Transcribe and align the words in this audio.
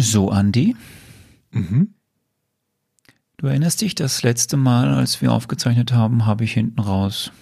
So, 0.00 0.30
Andi. 0.30 0.76
Mhm. 1.50 1.94
Du 3.36 3.46
erinnerst 3.46 3.82
dich, 3.82 3.94
das 3.94 4.22
letzte 4.22 4.56
Mal, 4.56 4.94
als 4.94 5.20
wir 5.20 5.30
aufgezeichnet 5.30 5.92
haben, 5.92 6.24
habe 6.24 6.44
ich 6.44 6.52
hinten 6.52 6.80
raus 6.80 7.32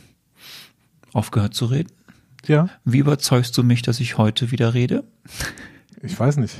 aufgehört 1.12 1.54
zu 1.54 1.66
reden. 1.66 1.92
Ja, 2.46 2.68
Wie 2.84 2.98
überzeugst 2.98 3.56
du 3.56 3.62
mich, 3.62 3.82
dass 3.82 4.00
ich 4.00 4.18
heute 4.18 4.50
wieder 4.50 4.74
rede? 4.74 5.04
ich 6.02 6.18
weiß 6.18 6.38
nicht. 6.38 6.56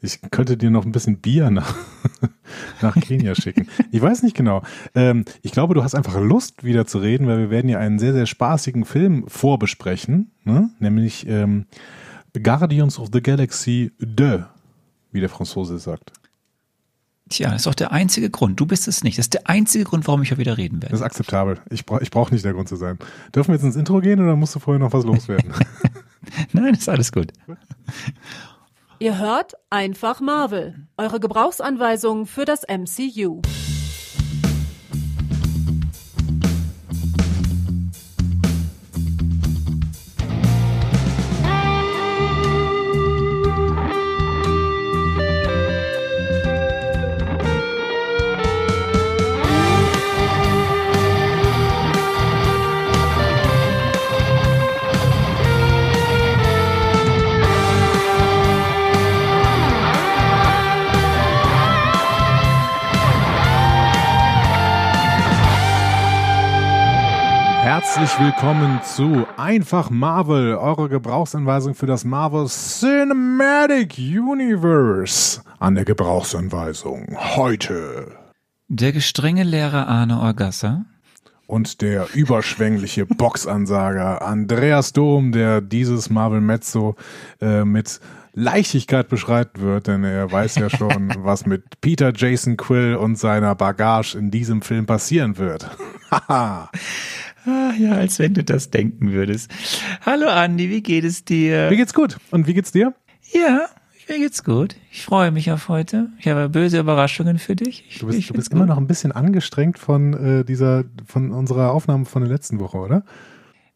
Ich 0.00 0.20
könnte 0.30 0.56
dir 0.56 0.70
noch 0.70 0.84
ein 0.84 0.92
bisschen 0.92 1.18
Bier 1.18 1.50
nach, 1.50 1.74
nach 2.82 2.94
Kenia 2.94 3.34
schicken. 3.34 3.68
Ich 3.92 4.02
weiß 4.02 4.22
nicht 4.22 4.36
genau. 4.36 4.62
Ähm, 4.94 5.24
ich 5.42 5.52
glaube, 5.52 5.74
du 5.74 5.84
hast 5.84 5.94
einfach 5.94 6.20
Lust, 6.20 6.64
wieder 6.64 6.86
zu 6.86 6.98
reden, 6.98 7.26
weil 7.26 7.38
wir 7.38 7.50
werden 7.50 7.68
ja 7.68 7.78
einen 7.78 7.98
sehr, 7.98 8.12
sehr 8.12 8.26
spaßigen 8.26 8.84
Film 8.84 9.24
vorbesprechen, 9.28 10.32
ne? 10.44 10.70
nämlich 10.78 11.26
ähm, 11.28 11.66
Guardians 12.40 12.98
of 12.98 13.08
the 13.12 13.20
Galaxy 13.20 13.92
2, 14.00 14.46
wie 15.12 15.20
der 15.20 15.28
Franzose 15.28 15.78
sagt. 15.78 16.12
Tja, 17.28 17.48
das 17.50 17.56
ist 17.62 17.66
doch 17.66 17.74
der 17.74 17.92
einzige 17.92 18.30
Grund. 18.30 18.58
Du 18.58 18.64
bist 18.64 18.88
es 18.88 19.04
nicht. 19.04 19.18
Das 19.18 19.26
ist 19.26 19.34
der 19.34 19.48
einzige 19.48 19.84
Grund, 19.84 20.06
warum 20.06 20.22
ich 20.22 20.30
heute 20.30 20.40
wieder 20.40 20.56
reden 20.56 20.80
Das 20.80 20.84
werde. 20.90 20.96
ist 20.96 21.02
akzeptabel. 21.02 21.60
Ich 21.68 21.84
brauche 21.84 22.02
ich 22.02 22.10
brauch 22.10 22.30
nicht 22.30 22.44
der 22.44 22.54
Grund 22.54 22.68
zu 22.70 22.76
sein. 22.76 22.98
Dürfen 23.34 23.48
wir 23.48 23.56
jetzt 23.56 23.64
ins 23.64 23.76
Intro 23.76 24.00
gehen 24.00 24.20
oder 24.20 24.34
musst 24.34 24.54
du 24.54 24.60
vorher 24.60 24.78
noch 24.78 24.92
was 24.94 25.04
loswerden? 25.04 25.52
Nein, 26.52 26.72
ist 26.74 26.88
alles 26.88 27.12
gut. 27.12 27.32
Ihr 28.98 29.18
hört 29.18 29.52
einfach 29.70 30.20
Marvel, 30.20 30.86
eure 30.96 31.20
Gebrauchsanweisung 31.20 32.26
für 32.26 32.44
das 32.46 32.62
MCU. 32.62 33.42
Willkommen 68.18 68.80
zu 68.82 69.26
Einfach 69.36 69.90
Marvel, 69.90 70.56
eure 70.56 70.88
Gebrauchsanweisung 70.88 71.76
für 71.76 71.86
das 71.86 72.04
Marvel 72.04 72.46
Cinematic 72.46 73.96
Universe. 73.96 75.40
An 75.60 75.76
der 75.76 75.84
Gebrauchsanweisung 75.84 77.16
heute. 77.36 78.08
Der 78.66 78.90
gestrenge 78.90 79.44
Lehrer 79.44 79.86
Arne 79.86 80.18
Orgasser. 80.18 80.84
Und 81.46 81.80
der 81.80 82.08
überschwängliche 82.12 83.06
Boxansager 83.06 84.20
Andreas 84.22 84.92
Dom, 84.92 85.30
der 85.30 85.60
dieses 85.60 86.10
Marvel 86.10 86.40
Mezzo 86.40 86.96
äh, 87.40 87.64
mit 87.64 88.00
Leichtigkeit 88.34 89.08
beschreiten 89.08 89.60
wird, 89.60 89.86
denn 89.86 90.02
er 90.02 90.30
weiß 90.30 90.56
ja 90.56 90.70
schon, 90.70 91.12
was 91.18 91.46
mit 91.46 91.80
Peter 91.80 92.12
Jason 92.14 92.56
Quill 92.56 92.96
und 92.96 93.16
seiner 93.16 93.54
Bagage 93.54 94.16
in 94.16 94.32
diesem 94.32 94.62
Film 94.62 94.86
passieren 94.86 95.38
wird. 95.38 95.70
Ah, 97.48 97.72
ja, 97.78 97.92
als 97.92 98.18
wenn 98.18 98.34
du 98.34 98.44
das 98.44 98.68
denken 98.68 99.10
würdest. 99.10 99.50
Hallo 100.04 100.28
Andi, 100.28 100.68
wie 100.68 100.82
geht 100.82 101.04
es 101.04 101.24
dir? 101.24 101.70
Mir 101.70 101.78
geht's 101.78 101.94
gut. 101.94 102.18
Und 102.30 102.46
wie 102.46 102.52
geht's 102.52 102.72
dir? 102.72 102.92
Ja, 103.32 103.68
mir 104.06 104.18
geht's 104.18 104.44
gut. 104.44 104.76
Ich 104.90 105.02
freue 105.02 105.30
mich 105.30 105.50
auf 105.50 105.70
heute. 105.70 106.10
Ich 106.18 106.28
habe 106.28 106.50
böse 106.50 106.78
Überraschungen 106.78 107.38
für 107.38 107.56
dich. 107.56 107.86
Ich, 107.88 108.00
Du 108.00 108.06
bist, 108.08 108.28
du 108.28 108.34
bist 108.34 108.52
immer 108.52 108.66
noch 108.66 108.76
ein 108.76 108.86
bisschen 108.86 109.12
angestrengt 109.12 109.78
von 109.78 110.12
äh, 110.12 110.44
dieser, 110.44 110.84
von 111.06 111.30
unserer 111.30 111.72
Aufnahme 111.72 112.04
von 112.04 112.20
der 112.20 112.30
letzten 112.30 112.60
Woche, 112.60 112.76
oder? 112.76 113.02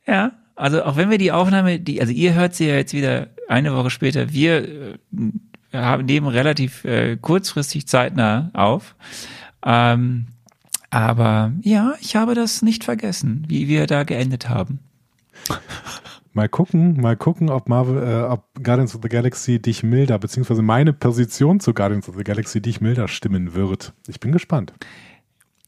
Ja, 0.07 0.33
also 0.55 0.83
auch 0.85 0.97
wenn 0.99 1.09
wir 1.09 1.17
die 1.17 1.33
Aufnahme, 1.33 1.81
die, 1.81 1.99
also 2.03 2.13
ihr 2.13 2.35
hört 2.35 2.55
sie 2.55 2.69
ja 2.69 2.75
jetzt 2.75 2.93
wieder 2.93 3.29
eine 3.49 3.75
Woche 3.75 3.89
später, 3.89 4.35
wir 4.35 4.69
äh, 4.69 4.99
haben 5.73 6.05
nehmen 6.05 6.27
relativ 6.27 6.85
äh, 6.85 7.17
kurzfristig 7.17 7.89
zeitnah 7.89 8.51
auf. 8.53 8.97
Ähm, 9.65 10.27
aber 10.93 11.53
ja, 11.63 11.95
ich 12.01 12.17
habe 12.17 12.35
das 12.35 12.61
nicht 12.61 12.85
vergessen, 12.85 13.47
wie 13.49 13.67
wir 13.67 13.87
da 13.87 14.05
geendet 14.05 14.51
haben. 14.51 14.81
Mal 16.35 16.49
gucken, 16.49 17.01
mal 17.01 17.17
gucken, 17.17 17.51
ob 17.51 17.69
Marvel, 17.69 18.03
äh, 18.03 18.23
ob 18.23 18.45
Guardians 18.63 18.95
of 18.95 19.01
the 19.03 19.09
Galaxy 19.09 19.61
dich 19.61 19.83
milder, 19.83 20.19
beziehungsweise 20.19 20.63
meine 20.63 20.93
Position 20.93 21.61
zu 21.61 21.75
Guardians 21.75 22.09
of 22.09 22.17
the 22.17 22.25
Galaxy 22.25 22.61
dich 22.61 22.81
milder 22.81 23.09
stimmen 23.09 23.55
wird. 23.55 23.95
Ich 24.07 24.21
bin 24.21 24.33
gespannt. 24.33 24.73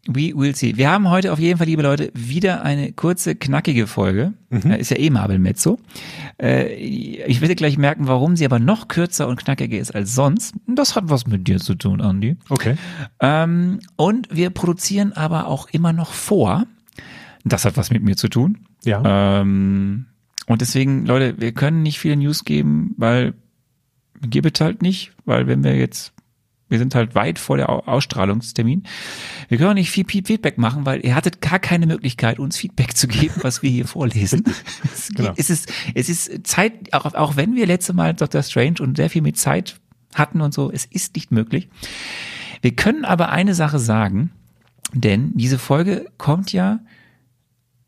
We 0.06 0.32
will 0.36 0.54
see. 0.54 0.76
Wir 0.76 0.90
haben 0.90 1.08
heute 1.08 1.32
auf 1.32 1.38
jeden 1.38 1.56
Fall, 1.56 1.66
liebe 1.66 1.82
Leute, 1.82 2.10
wieder 2.14 2.62
eine 2.62 2.92
kurze, 2.92 3.34
knackige 3.34 3.86
Folge. 3.86 4.34
Äh, 4.50 4.78
Ist 4.78 4.90
ja 4.90 4.98
eh 4.98 5.08
Marvel 5.08 5.38
Mezzo. 5.38 5.78
Äh, 6.40 6.74
ich 6.74 7.40
werde 7.40 7.54
gleich 7.54 7.78
merken, 7.78 8.06
warum 8.06 8.36
sie 8.36 8.44
aber 8.44 8.58
noch 8.58 8.88
kürzer 8.88 9.28
und 9.28 9.36
knackiger 9.42 9.78
ist 9.78 9.94
als 9.94 10.14
sonst. 10.14 10.54
Das 10.66 10.94
hat 10.94 11.04
was 11.08 11.26
mit 11.26 11.48
dir 11.48 11.58
zu 11.58 11.74
tun, 11.74 12.00
Andy. 12.00 12.36
Okay. 12.50 12.76
Ähm, 13.20 13.80
und 13.96 14.28
wir 14.30 14.50
produzieren 14.50 15.12
aber 15.14 15.46
auch 15.46 15.68
immer 15.70 15.92
noch 15.92 16.12
vor. 16.12 16.66
Das 17.44 17.64
hat 17.64 17.76
was 17.76 17.90
mit 17.90 18.02
mir 18.02 18.16
zu 18.16 18.28
tun. 18.28 18.58
Ja. 18.84 19.40
Ähm, 19.40 20.06
und 20.46 20.60
deswegen, 20.60 21.06
Leute, 21.06 21.40
wir 21.40 21.52
können 21.52 21.82
nicht 21.82 21.98
viele 21.98 22.16
News 22.16 22.44
geben, 22.44 22.94
weil 22.98 23.34
gibt 24.22 24.60
halt 24.60 24.82
nicht, 24.82 25.12
weil 25.24 25.46
wenn 25.46 25.64
wir 25.64 25.76
jetzt, 25.76 26.13
wir 26.74 26.78
sind 26.80 26.94
halt 26.94 27.14
weit 27.14 27.38
vor 27.38 27.56
der 27.56 27.70
Au- 27.70 27.84
Ausstrahlungstermin. 27.86 28.82
Wir 29.48 29.56
können 29.58 29.70
auch 29.70 29.74
nicht 29.74 29.90
viel 29.90 30.04
Fe- 30.04 30.22
Feedback 30.24 30.58
machen, 30.58 30.84
weil 30.84 31.04
ihr 31.06 31.14
hattet 31.14 31.40
gar 31.40 31.58
keine 31.60 31.86
Möglichkeit, 31.86 32.38
uns 32.40 32.56
Feedback 32.56 32.96
zu 32.96 33.06
geben, 33.08 33.34
was 33.42 33.62
wir 33.62 33.70
hier 33.70 33.86
vorlesen. 33.86 34.42
Es, 34.84 35.08
geht, 35.08 35.16
Genau. 35.18 35.32
es, 35.36 35.50
ist, 35.50 35.72
es 35.94 36.08
ist 36.08 36.46
Zeit, 36.46 36.92
auch, 36.92 37.06
auch 37.14 37.36
wenn 37.36 37.54
wir 37.54 37.66
letzte 37.66 37.92
Mal 37.92 38.12
Dr. 38.14 38.42
Strange 38.42 38.76
und 38.80 38.96
sehr 38.96 39.08
viel 39.08 39.22
mit 39.22 39.38
Zeit 39.38 39.80
hatten 40.14 40.40
und 40.40 40.52
so, 40.52 40.70
es 40.70 40.84
ist 40.84 41.14
nicht 41.14 41.30
möglich. 41.30 41.68
Wir 42.62 42.74
können 42.74 43.04
aber 43.04 43.28
eine 43.30 43.54
Sache 43.54 43.78
sagen, 43.78 44.30
denn 44.92 45.32
diese 45.36 45.58
Folge 45.58 46.06
kommt 46.18 46.52
ja 46.52 46.80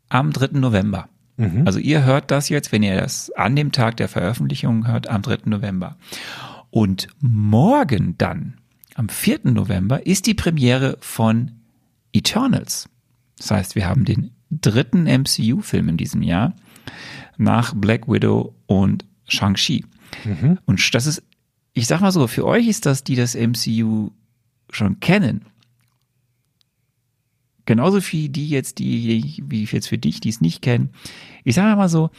am 0.09 0.31
3. 0.31 0.57
November. 0.59 1.09
Also 1.65 1.77
ihr 1.77 2.03
hört 2.03 2.31
das 2.31 2.49
jetzt, 2.49 2.71
wenn 2.71 2.81
ihr 2.81 2.99
das 2.99 3.29
an 3.31 3.55
dem 3.55 3.71
Tag 3.71 3.97
der 3.97 4.07
Veröffentlichung 4.07 4.87
hört, 4.87 5.07
am 5.07 5.21
3. 5.21 5.37
November. 5.45 5.95
Und 6.71 7.07
morgen 7.19 8.15
dann, 8.17 8.55
am 8.97 9.09
4. 9.09 9.41
November, 9.43 10.05
ist 10.05 10.25
die 10.25 10.33
Premiere 10.33 10.97
von 10.99 11.51
Eternals. 12.13 12.89
Das 13.37 13.51
heißt, 13.51 13.75
wir 13.75 13.87
haben 13.87 14.05
den 14.05 14.31
dritten 14.49 15.03
MCU-Film 15.03 15.89
in 15.89 15.97
diesem 15.97 16.23
Jahr 16.23 16.55
nach 17.37 17.75
Black 17.75 18.07
Widow 18.07 18.55
und 18.65 19.05
Shang-Chi. 19.27 19.85
Und 20.65 20.95
das 20.95 21.05
ist, 21.05 21.23
ich 21.73 21.85
sag 21.85 22.01
mal 22.01 22.11
so, 22.11 22.25
für 22.27 22.45
euch 22.45 22.67
ist 22.67 22.87
das, 22.87 23.03
die 23.03 23.15
das 23.15 23.35
MCU 23.35 24.09
schon 24.71 24.99
kennen, 24.99 25.45
genauso 27.65 28.01
wie 28.11 28.29
die 28.29 28.49
jetzt, 28.49 28.79
die, 28.79 29.43
wie 29.45 29.65
jetzt 29.65 29.89
für 29.89 29.99
dich, 29.99 30.19
die 30.19 30.29
es 30.29 30.41
nicht 30.41 30.63
kennen. 30.63 30.89
Ich 31.43 31.53
sage 31.53 31.75
mal 31.75 31.89
so, 31.89 32.09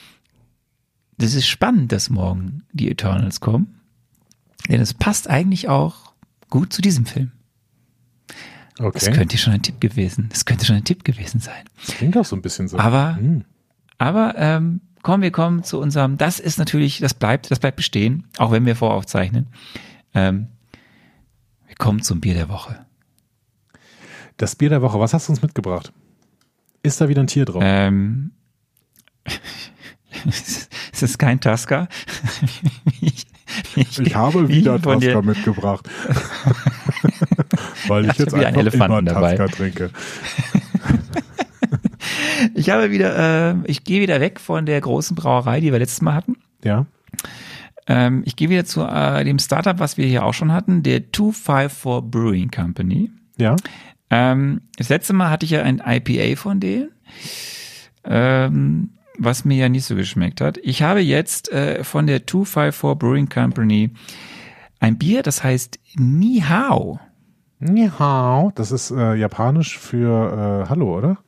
das 1.17 1.35
ist 1.35 1.49
spannend, 1.49 1.91
dass 1.91 2.11
morgen 2.11 2.63
die 2.73 2.89
Eternals 2.89 3.41
kommen. 3.41 3.81
Denn 4.69 4.81
es 4.81 4.95
passt 4.95 5.29
eigentlich 5.29 5.69
auch 5.69 6.08
gut 6.51 6.73
zu 6.73 6.83
diesem 6.83 7.07
Film. 7.07 7.33
Das 8.77 8.87
Okay. 8.87 9.11
könnte 9.13 9.39
schon 9.39 9.53
ein 9.55 9.63
Tipp 9.63 9.81
gewesen. 9.81 10.29
Das 10.31 10.45
könnte 10.45 10.65
schon 10.65 10.77
ein 10.77 10.85
Tipp 10.85 11.05
gewesen 11.05 11.41
sein. 11.41 11.65
Klingt 11.89 12.17
auch 12.17 12.25
so 12.25 12.37
ein 12.37 12.43
bisschen 12.43 12.69
so. 12.69 12.79
Aber, 12.79 13.17
Hm. 13.17 13.45
aber 13.99 14.35
ähm, 14.37 14.81
kommen 15.03 15.23
wir 15.23 15.33
kommen 15.33 15.65
zu 15.65 15.81
unserem. 15.81 16.17
Das 16.17 16.39
ist 16.39 16.59
natürlich, 16.59 16.99
das 17.01 17.15
bleibt, 17.15 17.51
das 17.51 17.59
bleibt 17.59 17.77
bestehen, 17.77 18.27
auch 18.39 18.53
wenn 18.53 18.67
wir 18.67 18.77
voraufzeichnen. 18.77 19.49
Ähm, 20.15 20.47
wir 21.67 21.75
kommen 21.77 22.03
zum 22.03 22.21
Bier 22.21 22.35
der 22.35 22.49
Woche. 22.49 22.85
Das 24.37 24.55
Bier 24.55 24.69
der 24.69 24.83
Woche, 24.83 25.01
was 25.01 25.13
hast 25.13 25.27
du 25.29 25.33
uns 25.33 25.43
mitgebracht? 25.43 25.93
Ist 26.85 27.01
da 27.01 27.09
wieder 27.09 27.23
ein 27.23 27.27
Tier 27.27 27.45
drauf? 27.47 27.63
Ähm, 27.65 28.31
es 30.25 30.69
ist 31.03 31.19
kein 31.19 31.41
Tasca. 31.41 31.89
ich, 34.01 34.15
habe 34.15 34.49
wie 34.49 34.57
wieder 34.57 34.81
Tasca 34.81 35.23
mitgebracht. 35.23 35.89
Weil 37.87 38.07
ich 38.11 38.19
jetzt 38.19 38.35
wieder 38.35 38.49
einen 38.49 38.57
einfach 38.57 38.61
Elefanten 38.61 38.99
immer 38.99 39.03
dabei. 39.03 39.37
Tasca 39.37 39.57
trinke. 39.57 39.91
Ich 42.55 42.71
habe 42.71 42.91
wieder, 42.91 43.51
äh, 43.51 43.55
ich 43.65 43.85
gehe 43.85 44.01
wieder 44.01 44.21
weg 44.21 44.41
von 44.41 44.67
der 44.67 44.81
großen 44.81 45.17
Brauerei, 45.17 45.61
die 45.61 45.73
wir 45.73 45.79
letztes 45.79 46.03
Mal 46.03 46.15
hatten. 46.15 46.37
Ja. 46.65 46.87
Ähm, 47.87 48.23
ich 48.27 48.37
gehe 48.37 48.51
wieder 48.51 48.65
zu 48.65 48.83
äh, 48.83 49.25
dem 49.25 49.39
Startup, 49.39 49.79
was 49.79 49.97
wir 49.97 50.07
hier 50.07 50.25
auch 50.25 50.35
schon 50.35 50.53
hatten, 50.53 50.83
der 50.83 51.13
254 51.13 52.11
Brewing 52.11 52.51
Company. 52.51 53.11
Ja. 53.39 53.57
Ähm, 54.11 54.63
das 54.77 54.89
letzte 54.89 55.13
Mal 55.13 55.31
hatte 55.31 55.47
ich 55.47 55.53
ja 55.53 55.63
ein 55.63 55.83
IPA 55.85 56.37
von 56.37 56.61
denen, 56.61 56.91
ähm, 58.05 58.91
was 59.19 59.45
mir 59.45 59.57
ja 59.57 59.69
nicht 59.69 59.85
so 59.85 59.95
geschmeckt 59.97 60.41
hat. 60.41 60.59
Ich 60.63 60.83
habe 60.83 61.01
jetzt 61.01 61.51
äh, 61.53 61.85
von 61.85 62.07
der 62.07 62.27
254 62.27 62.99
Brewing 62.99 63.29
Company 63.29 63.91
ein 64.81 64.97
Bier, 64.97 65.23
das 65.23 65.43
heißt 65.43 65.79
Ni 65.97 66.43
Hao. 66.49 67.01
Ni 67.61 67.89
hao, 67.89 68.53
das 68.55 68.71
ist 68.71 68.93
äh, 68.93 69.15
japanisch 69.15 69.79
für 69.79 70.63
äh, 70.65 70.69
Hallo, 70.69 70.97
oder? 70.97 71.19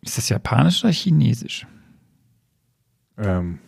Ist 0.00 0.16
das 0.16 0.28
japanisch 0.28 0.84
oder 0.84 0.92
chinesisch? 0.92 1.66
Ähm. 3.18 3.58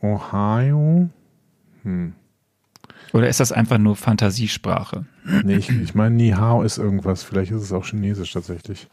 Ohio. 0.00 1.08
Hm. 1.82 2.14
Oder 3.16 3.28
ist 3.28 3.40
das 3.40 3.50
einfach 3.50 3.78
nur 3.78 3.96
Fantasiesprache? 3.96 5.06
Nee, 5.42 5.56
ich, 5.56 5.70
ich 5.70 5.94
meine, 5.94 6.14
Ni 6.14 6.32
hao 6.32 6.62
ist 6.62 6.76
irgendwas. 6.76 7.22
Vielleicht 7.22 7.50
ist 7.50 7.62
es 7.62 7.72
auch 7.72 7.86
chinesisch 7.86 8.32
tatsächlich. 8.32 8.88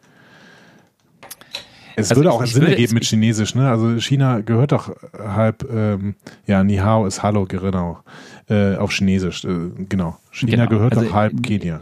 Es 1.97 2.09
Also 2.09 2.21
würde 2.21 2.31
auch 2.31 2.45
Sinn 2.45 2.63
ergeben 2.63 2.93
mit 2.93 3.03
Chinesisch, 3.03 3.53
ne? 3.53 3.69
Also 3.69 3.99
China 3.99 4.39
gehört 4.39 4.71
doch 4.71 4.95
halb, 5.13 5.69
ähm, 5.69 6.15
ja, 6.47 6.63
Ni 6.63 6.77
hao 6.77 7.05
ist 7.05 7.21
Hallo, 7.21 7.45
genau. 7.45 7.99
Äh, 8.49 8.77
auf 8.77 8.91
Chinesisch, 8.91 9.43
äh, 9.43 9.69
genau. 9.89 10.17
China 10.31 10.51
Genau, 10.51 10.69
gehört 10.69 10.93
also, 10.95 11.05
doch 11.05 11.13
halb 11.13 11.33
äh, 11.33 11.41
Kenia. 11.41 11.81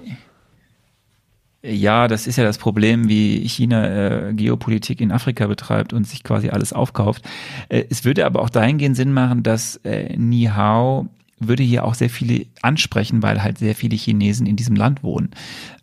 Ja, 1.64 2.08
das 2.08 2.26
ist 2.26 2.38
ja 2.38 2.44
das 2.44 2.58
Problem, 2.58 3.08
wie 3.08 3.48
China 3.48 4.30
äh, 4.30 4.34
Geopolitik 4.34 5.00
in 5.00 5.12
Afrika 5.12 5.46
betreibt 5.46 5.94
und 5.94 6.08
sich 6.08 6.24
quasi 6.24 6.50
alles 6.50 6.74
aufkauft. 6.74 7.24
Äh, 7.70 7.84
es 7.92 8.04
würde 8.04 8.26
aber 8.26 8.42
auch 8.42 8.50
dahingehend 8.50 8.96
Sinn 8.96 9.14
machen, 9.14 9.44
dass 9.44 9.76
äh, 9.84 10.18
Ni 10.18 10.46
Hao 10.46 11.08
würde 11.48 11.64
hier 11.64 11.86
auch 11.86 11.96
sehr 11.96 12.10
viele 12.10 12.46
ansprechen, 12.62 13.22
weil 13.24 13.44
halt 13.44 13.58
sehr 13.58 13.76
viele 13.76 13.96
Chinesen 13.96 14.46
in 14.46 14.56
diesem 14.56 14.76
Land 14.76 15.04
wohnen. 15.04 15.30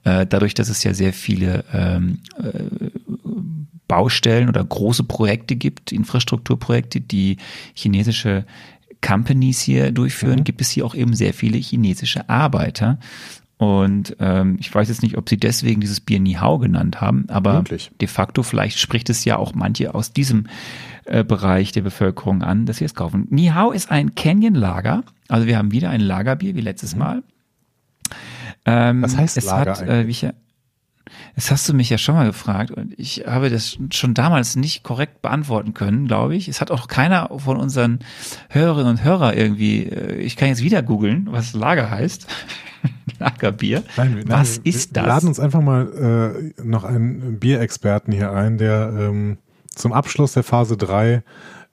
Äh, 0.04 0.26
dadurch, 0.26 0.54
dass 0.54 0.68
es 0.68 0.84
ja 0.84 0.94
sehr 0.94 1.12
viele 1.12 1.64
ähm, 1.72 2.20
äh, 2.42 2.90
Baustellen 3.88 4.48
oder 4.48 4.62
große 4.62 5.04
Projekte 5.04 5.56
gibt, 5.56 5.92
Infrastrukturprojekte, 5.92 7.00
die 7.00 7.38
chinesische 7.74 8.44
Companies 9.00 9.60
hier 9.60 9.92
durchführen, 9.92 10.44
gibt 10.44 10.60
es 10.60 10.70
hier 10.70 10.84
auch 10.84 10.94
eben 10.94 11.14
sehr 11.14 11.32
viele 11.32 11.58
chinesische 11.58 12.28
Arbeiter. 12.28 12.98
Und 13.56 14.16
ähm, 14.20 14.56
ich 14.60 14.72
weiß 14.72 14.88
jetzt 14.88 15.02
nicht, 15.02 15.16
ob 15.16 15.28
sie 15.28 15.36
deswegen 15.36 15.80
dieses 15.80 16.00
Bier 16.00 16.20
Nihao 16.20 16.58
genannt 16.58 17.00
haben, 17.00 17.24
aber 17.28 17.54
Möglich. 17.54 17.90
de 18.00 18.06
facto 18.06 18.44
vielleicht 18.44 18.78
spricht 18.78 19.10
es 19.10 19.24
ja 19.24 19.36
auch 19.36 19.52
manche 19.52 19.94
aus 19.94 20.12
diesem 20.12 20.46
äh, 21.08 21.24
Bereich 21.24 21.72
der 21.72 21.82
Bevölkerung 21.82 22.42
an, 22.42 22.66
dass 22.66 22.78
sie 22.78 22.84
es 22.84 22.94
kaufen. 22.94 23.26
Nihao 23.30 23.70
ist 23.72 23.90
ein 23.90 24.14
Canyon-Lager, 24.14 25.02
also 25.28 25.46
wir 25.46 25.58
haben 25.58 25.72
wieder 25.72 25.90
ein 25.90 26.00
Lagerbier 26.00 26.54
wie 26.54 26.60
letztes 26.60 26.94
Mal. 26.96 27.22
Ähm, 28.64 29.02
Was 29.02 29.16
heißt 29.16 29.36
es 29.36 29.44
Lager 29.46 29.72
hat, 29.72 29.82
äh, 29.88 30.06
wie 30.06 30.10
ich 30.10 30.26
das 31.36 31.50
hast 31.50 31.66
du 31.66 31.72
mich 31.72 31.88
ja 31.88 31.96
schon 31.96 32.16
mal 32.16 32.26
gefragt 32.26 32.70
und 32.70 32.92
ich 32.98 33.24
habe 33.26 33.48
das 33.48 33.78
schon 33.92 34.12
damals 34.12 34.56
nicht 34.56 34.82
korrekt 34.82 35.22
beantworten 35.22 35.72
können, 35.72 36.06
glaube 36.06 36.36
ich. 36.36 36.48
Es 36.48 36.60
hat 36.60 36.70
auch 36.70 36.86
keiner 36.86 37.30
von 37.38 37.56
unseren 37.56 38.00
Hörerinnen 38.50 38.90
und 38.90 39.04
Hörer 39.04 39.34
irgendwie, 39.34 39.84
äh, 39.84 40.16
ich 40.16 40.36
kann 40.36 40.48
jetzt 40.48 40.62
wieder 40.62 40.82
googeln, 40.82 41.28
was 41.30 41.54
Lager 41.54 41.90
heißt. 41.90 42.26
Lagerbier. 43.18 43.84
Nein, 43.96 44.16
wir- 44.16 44.28
was 44.28 44.56
nein, 44.58 44.64
wir- 44.66 44.74
ist 44.74 44.90
Wir 44.90 45.02
das? 45.02 45.06
laden 45.06 45.28
uns 45.28 45.40
einfach 45.40 45.62
mal 45.62 46.52
äh, 46.58 46.62
noch 46.62 46.84
einen 46.84 47.38
Bierexperten 47.38 48.12
hier 48.12 48.32
ein, 48.32 48.58
der 48.58 48.92
ähm, 48.98 49.38
zum 49.78 49.92
Abschluss 49.92 50.32
der 50.32 50.42
Phase 50.42 50.76
3 50.76 51.22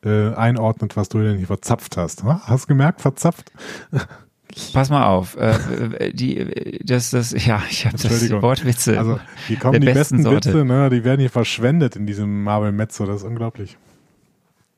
äh, 0.04 0.34
einordnet, 0.34 0.96
was 0.96 1.10
du 1.10 1.22
denn 1.22 1.38
hier 1.38 1.48
verzapft 1.48 1.98
hast. 1.98 2.24
Ha? 2.24 2.42
Hast 2.46 2.66
du 2.66 2.68
gemerkt, 2.69 3.02
verzapft? 3.02 3.52
Pass 4.74 4.90
mal 4.90 5.07
auf, 5.07 5.36
äh, 5.36 6.07
äh, 6.07 6.13
die, 6.13 6.38
äh, 6.38 6.80
das, 6.84 7.10
das, 7.10 7.31
ja, 7.31 7.62
ich 7.69 7.86
habe 7.86 7.98
das. 7.98 8.31
Wortwitze. 8.31 8.98
Also 8.98 9.19
hier 9.48 9.57
kommen 9.57 9.81
die 9.81 9.86
besten 9.86 10.18
besten 10.18 10.24
Sorte. 10.24 10.54
Witze, 10.54 10.66
ne? 10.66 10.90
die 10.90 11.04
werden 11.04 11.19
hier 11.19 11.30
verschwendet 11.30 11.96
in 11.96 12.06
diesem 12.06 12.44
Marvel 12.44 12.72
Mezzo, 12.72 13.06
das 13.06 13.18
ist 13.18 13.24
unglaublich. 13.24 13.78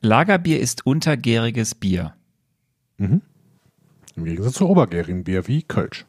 Lagerbier 0.00 0.60
ist 0.60 0.86
untergäriges 0.86 1.74
Bier. 1.74 2.14
Im 4.16 4.24
Gegensatz 4.24 4.54
zu 4.54 4.68
obergärigen 4.68 5.22
Bier 5.22 5.46
wie 5.46 5.62
Kölsch. 5.62 6.06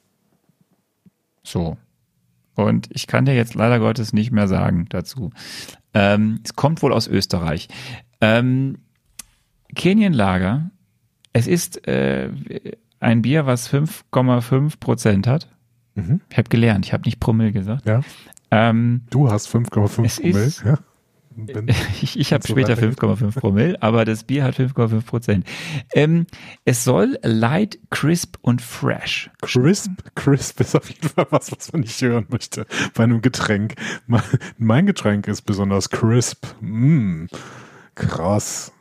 So. 1.44 1.78
Und 2.66 2.88
ich 2.92 3.08
kann 3.08 3.26
dir 3.26 3.34
jetzt 3.36 3.54
leider 3.56 3.80
Gottes 3.80 4.14
nicht 4.14 4.32
mehr 4.32 4.48
sagen 4.48 4.86
dazu. 4.90 5.32
Ähm, 5.94 6.40
es 6.44 6.56
kommt 6.56 6.82
wohl 6.82 6.94
aus 6.94 7.08
Österreich. 7.08 7.68
Ähm, 8.22 8.78
Kenienlager. 9.76 10.72
Es 11.34 11.48
ist 11.48 11.88
äh, 11.88 12.30
ein 13.00 13.22
Bier, 13.22 13.46
was 13.46 13.72
5,5 13.72 14.80
Prozent 14.80 15.28
hat. 15.28 15.48
Mhm. 15.96 16.22
Ich 16.30 16.38
habe 16.38 16.50
gelernt, 16.50 16.86
ich 16.86 16.94
habe 16.94 17.04
nicht 17.04 17.20
Promille 17.20 17.52
gesagt. 17.52 17.86
Ja. 17.88 18.02
Ähm, 18.52 19.02
Du 19.12 19.30
hast 19.30 19.48
5,5 19.48 20.06
Es 20.06 20.16
Promille. 20.18 20.40
ist- 20.44 20.64
Ja. 20.64 20.80
Ich 22.02 22.20
ich 22.20 22.34
habe 22.34 22.46
später 22.46 22.78
weitergeht. 22.78 23.00
5,5 23.00 23.40
Promille, 23.40 23.82
aber 23.82 24.06
das 24.06 24.24
Bier 24.24 24.44
hat 24.44 24.56
5,5 24.56 25.02
Prozent. 25.06 25.48
Ähm, 25.94 26.26
es 26.66 26.84
soll 26.84 27.18
light, 27.24 27.80
crisp 27.90 28.38
und 28.42 28.62
fresh. 28.62 29.30
Crisp, 29.42 29.92
crisp 30.16 30.60
ist 30.62 30.76
auf 30.76 30.90
jeden 30.90 31.08
Fall 31.08 31.28
was, 31.30 31.52
was 31.52 31.72
man 31.72 31.82
nicht 31.82 32.02
hören 32.02 32.26
möchte 32.30 32.66
bei 32.94 33.04
einem 33.04 33.22
Getränk. 33.22 33.76
Mein, 34.08 34.24
mein 34.58 34.86
Getränk 34.86 35.28
ist 35.28 35.44
besonders 35.44 35.90
crisp. 35.90 36.46
Mm, 36.62 37.26
krass. 37.96 38.72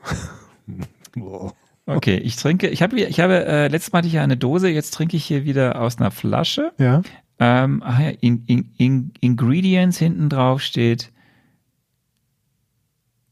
Boah. 1.14 1.52
Okay, 1.86 2.16
ich 2.18 2.36
trinke, 2.36 2.68
ich 2.68 2.82
habe, 2.82 3.00
ich 3.00 3.18
habe, 3.18 3.46
äh, 3.46 3.68
letztes 3.68 3.92
Mal 3.92 4.00
hatte 4.00 4.08
ich 4.08 4.14
ja 4.14 4.22
eine 4.22 4.36
Dose, 4.36 4.68
jetzt 4.68 4.92
trinke 4.92 5.16
ich 5.16 5.24
hier 5.24 5.44
wieder 5.44 5.80
aus 5.80 5.98
einer 5.98 6.10
Flasche. 6.10 6.72
ja, 6.78 7.00
Ähm, 7.38 7.82
ach 7.84 7.98
ja, 7.98 8.10
in, 8.20 8.44
in, 8.46 8.74
in, 8.76 9.12
Ingredients 9.20 9.96
hinten 9.96 10.28
drauf 10.28 10.60
steht 10.60 11.12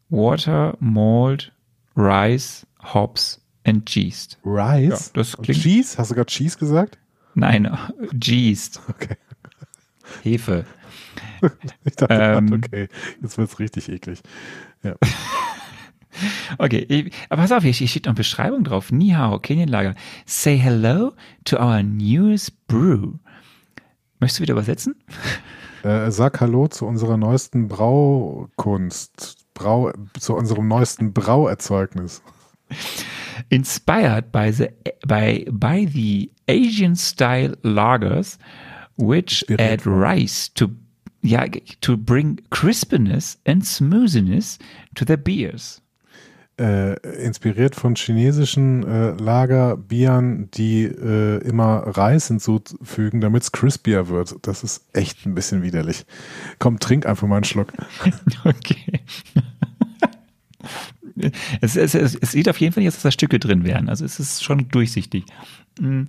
Water, 0.08 0.76
Malt, 0.80 1.52
Rice, 1.96 2.66
Hops 2.92 3.40
and 3.64 3.88
Yeast. 3.94 4.38
Rice. 4.44 5.10
Ja, 5.12 5.20
das 5.20 5.34
Und 5.34 5.44
klingt- 5.44 5.62
Cheese? 5.62 5.98
Hast 5.98 6.10
du 6.10 6.14
gerade 6.14 6.26
Cheese 6.30 6.58
gesagt? 6.58 6.98
Nein, 7.34 7.76
Yeast, 8.22 8.80
Okay. 8.88 9.16
Hefe. 10.22 10.64
Ich 11.84 11.96
dachte, 11.96 12.14
Ähm. 12.14 12.52
okay, 12.52 12.88
jetzt 13.22 13.36
wird's 13.38 13.58
richtig 13.58 13.88
eklig. 13.88 14.20
Ja. 14.82 14.94
Okay, 16.56 17.10
aber 17.28 17.42
pass 17.42 17.52
auf, 17.52 17.62
hier 17.62 17.74
steht 17.88 18.06
noch 18.06 18.14
Beschreibung 18.14 18.64
drauf. 18.64 18.90
Ni 18.90 19.10
hao, 19.10 19.38
Kenienlager. 19.38 19.94
Say 20.24 20.56
hello 20.56 21.12
to 21.44 21.58
our 21.58 21.82
newest 21.82 22.66
brew. 22.68 23.12
Möchtest 24.18 24.38
du 24.38 24.42
wieder 24.42 24.52
übersetzen? 24.54 24.94
Äh, 25.82 26.10
sag 26.10 26.40
Hallo 26.40 26.68
zu 26.68 26.86
unserer 26.86 27.18
neuesten 27.18 27.68
Braukunst. 27.68 29.45
Brau, 29.56 29.90
zu 30.18 30.34
unserem 30.36 30.68
neuesten 30.68 31.12
Brauerzeugnis. 31.12 32.22
inspired 33.50 34.30
by 34.32 34.50
the 34.50 34.72
by 35.06 35.44
by 35.50 35.84
the 35.84 36.30
Asian 36.48 36.94
style 36.96 37.54
lagers, 37.62 38.38
which 38.96 39.44
add 39.58 39.86
rice 39.86 40.48
to 40.50 40.74
yeah 41.22 41.46
to 41.80 41.96
bring 41.96 42.38
crispness 42.50 43.36
and 43.46 43.66
smoothness 43.66 44.58
to 44.94 45.04
the 45.04 45.16
beers. 45.16 45.80
Äh, 46.58 46.94
inspiriert 47.22 47.74
von 47.74 47.96
chinesischen 47.96 48.82
äh, 48.82 49.10
Lagerbieren, 49.10 50.50
die 50.52 50.84
äh, 50.84 51.46
immer 51.46 51.80
Reis 51.86 52.28
hinzufügen, 52.28 53.20
damit 53.20 53.42
es 53.42 53.52
crispier 53.52 54.08
wird. 54.08 54.36
Das 54.40 54.64
ist 54.64 54.86
echt 54.94 55.26
ein 55.26 55.34
bisschen 55.34 55.62
widerlich. 55.62 56.06
Komm, 56.58 56.78
trink 56.78 57.04
einfach 57.04 57.28
mal 57.28 57.36
einen 57.36 57.44
Schluck. 57.44 57.74
Okay. 58.44 59.00
Es, 61.62 61.76
es, 61.76 61.94
es, 61.94 62.14
es 62.14 62.32
sieht 62.32 62.48
auf 62.48 62.60
jeden 62.60 62.74
Fall 62.74 62.86
aus, 62.86 62.94
dass 62.94 63.02
da 63.02 63.10
Stücke 63.10 63.38
drin 63.38 63.64
wären. 63.64 63.88
Also 63.88 64.04
es 64.04 64.20
ist 64.20 64.44
schon 64.44 64.68
durchsichtig. 64.68 65.24
Mm. 65.80 66.02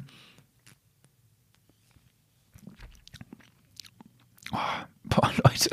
Oh, 4.51 4.57
boah, 5.05 5.31
Leute. 5.45 5.69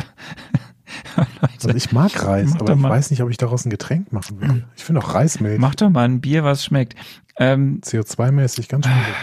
Also 1.52 1.68
ich 1.70 1.92
mag 1.92 2.24
Reis, 2.24 2.50
Mach 2.52 2.60
aber 2.60 2.74
ich 2.74 2.78
mal. 2.78 2.90
weiß 2.90 3.10
nicht, 3.10 3.22
ob 3.22 3.30
ich 3.30 3.36
daraus 3.36 3.64
ein 3.64 3.70
Getränk 3.70 4.12
machen 4.12 4.40
will. 4.40 4.64
Ich 4.76 4.84
finde 4.84 5.00
auch 5.00 5.14
Reismilch 5.14 5.58
Mach 5.58 5.74
doch 5.74 5.90
mal 5.90 6.04
ein 6.04 6.20
Bier, 6.20 6.44
was 6.44 6.64
schmeckt. 6.64 6.94
Ähm, 7.36 7.80
CO2-mäßig 7.82 8.68
ganz 8.68 8.86
schwierig. 8.86 9.14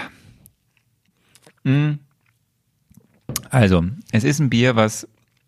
Mm. 1.63 1.99
Also, 3.49 3.83
es 4.11 4.23
ist 4.23 4.39
ein 4.39 4.49
Bier, 4.49 4.75
was 4.75 5.07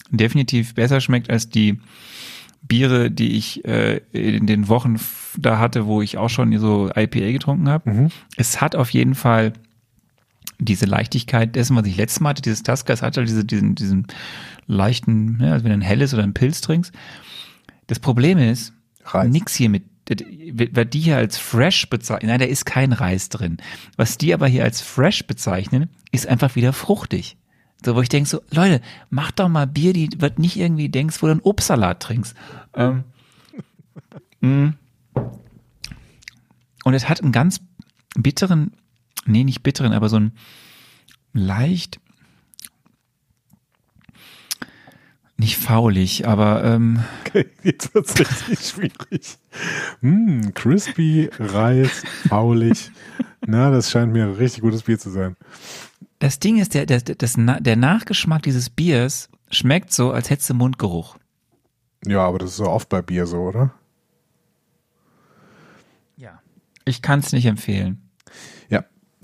definitiv 0.10 0.76
besser 0.76 1.02
schmeckt 1.02 1.30
als 1.30 1.50
die 1.50 1.80
Biere, 2.62 3.12
die 3.12 3.36
ich 3.38 3.66
äh, 3.66 3.98
in 4.14 4.48
den 4.48 4.70
Wochen 4.70 4.98
da 5.38 5.60
hatte, 5.60 5.86
wo 5.86 6.02
ich 6.02 6.18
auch 6.18 6.30
schon 6.30 6.58
so 6.60 6.90
IPA 6.96 7.32
getrunken 7.32 7.68
habe. 7.68 7.90
Mhm. 7.90 8.08
Es 8.38 8.62
hat 8.62 8.76
auf 8.76 8.90
jeden 8.92 9.16
Fall 9.16 9.54
diese 10.60 10.86
Leichtigkeit 10.86 11.56
dessen, 11.56 11.76
was 11.76 11.86
ich 11.88 11.98
letztes 11.98 12.20
Mal 12.20 12.30
hatte, 12.30 12.42
dieses 12.42 12.64
Tasker, 12.64 12.94
es 12.94 13.02
hat 13.02 13.18
halt 13.18 13.28
diese, 13.28 13.46
diesen, 13.46 13.76
diesen 13.76 14.08
leichten, 14.68 15.40
ja, 15.42 15.54
also 15.54 15.66
wenn 15.66 15.72
du 15.72 15.78
ein 15.78 15.82
helles 15.82 16.14
oder 16.14 16.24
ein 16.24 16.34
Pilz 16.34 16.62
trinkst. 16.62 16.94
Das 17.88 18.00
Problem 18.00 18.38
ist, 18.38 18.74
Reis. 19.06 19.30
nix 19.30 19.56
hier 19.56 19.70
mit, 19.70 19.84
wer 20.08 20.86
die 20.86 21.00
hier 21.00 21.18
als 21.18 21.38
fresh 21.38 21.90
bezeichnen, 21.90 22.30
nein, 22.30 22.40
da 22.40 22.46
ist 22.46 22.66
kein 22.66 22.94
Reis 22.94 23.30
drin. 23.30 23.58
Was 23.98 24.18
die 24.18 24.34
aber 24.34 24.48
hier 24.48 24.64
als 24.64 24.82
fresh 24.82 25.26
bezeichnen, 25.28 25.90
ist 26.12 26.28
einfach 26.28 26.56
wieder 26.56 26.74
fruchtig. 26.74 27.38
So, 27.86 27.96
wo 27.96 28.02
ich 28.02 28.10
denke 28.10 28.30
so, 28.30 28.42
Leute, 28.52 28.82
mach 29.10 29.32
doch 29.32 29.50
mal 29.50 29.68
Bier, 29.68 29.94
die 29.94 30.10
wird 30.20 30.40
nicht 30.40 30.58
irgendwie 30.58 30.90
denkst, 30.90 31.22
wo 31.22 31.28
du 31.28 31.32
einen 31.34 31.42
Obstsalat 31.42 32.02
trinkst. 32.02 32.36
Ähm, 32.76 33.04
mm. 34.42 34.70
und 36.86 36.94
es 36.94 37.10
hat 37.10 37.22
einen 37.22 37.34
ganz 37.34 37.60
bitteren, 38.16 38.72
nee, 39.26 39.44
nicht 39.44 39.64
bitteren, 39.64 39.94
aber 39.94 40.10
so 40.10 40.18
einen 40.18 40.34
leicht, 41.34 42.00
nicht 45.38 45.58
faulig, 45.58 46.28
aber 46.28 46.64
ähm, 46.64 47.04
jetzt 47.64 47.94
wird's 47.94 48.18
richtig 48.20 48.60
schwierig. 48.60 49.38
Mm, 50.02 50.50
crispy, 50.54 51.30
Reis, 51.40 52.04
faulig. 52.30 52.92
Na, 53.46 53.70
das 53.72 53.92
scheint 53.92 54.14
mir 54.14 54.26
ein 54.26 54.34
richtig 54.34 54.62
gutes 54.62 54.84
Bier 54.84 55.00
zu 55.00 55.10
sein. 55.10 55.36
das 56.20 56.40
Ding 56.40 56.60
ist, 56.60 56.74
der, 56.74 56.86
der, 56.86 57.02
das, 57.02 57.36
der 57.36 57.76
Nachgeschmack 57.76 58.44
dieses 58.44 58.70
Biers 58.70 59.30
schmeckt 59.50 59.92
so, 59.92 60.12
als 60.12 60.30
hättest 60.30 60.50
du 60.50 60.54
Mundgeruch. 60.54 61.18
Ja, 62.06 62.26
aber 62.26 62.40
das 62.40 62.52
ist 62.52 62.58
so 62.58 62.70
oft 62.70 62.90
bei 62.90 63.02
Bier 63.02 63.26
so, 63.26 63.40
oder? 63.40 63.74
Ja. 66.16 66.42
Ich 66.86 67.02
kann 67.02 67.20
es 67.20 67.32
nicht 67.32 67.46
empfehlen. 67.46 68.03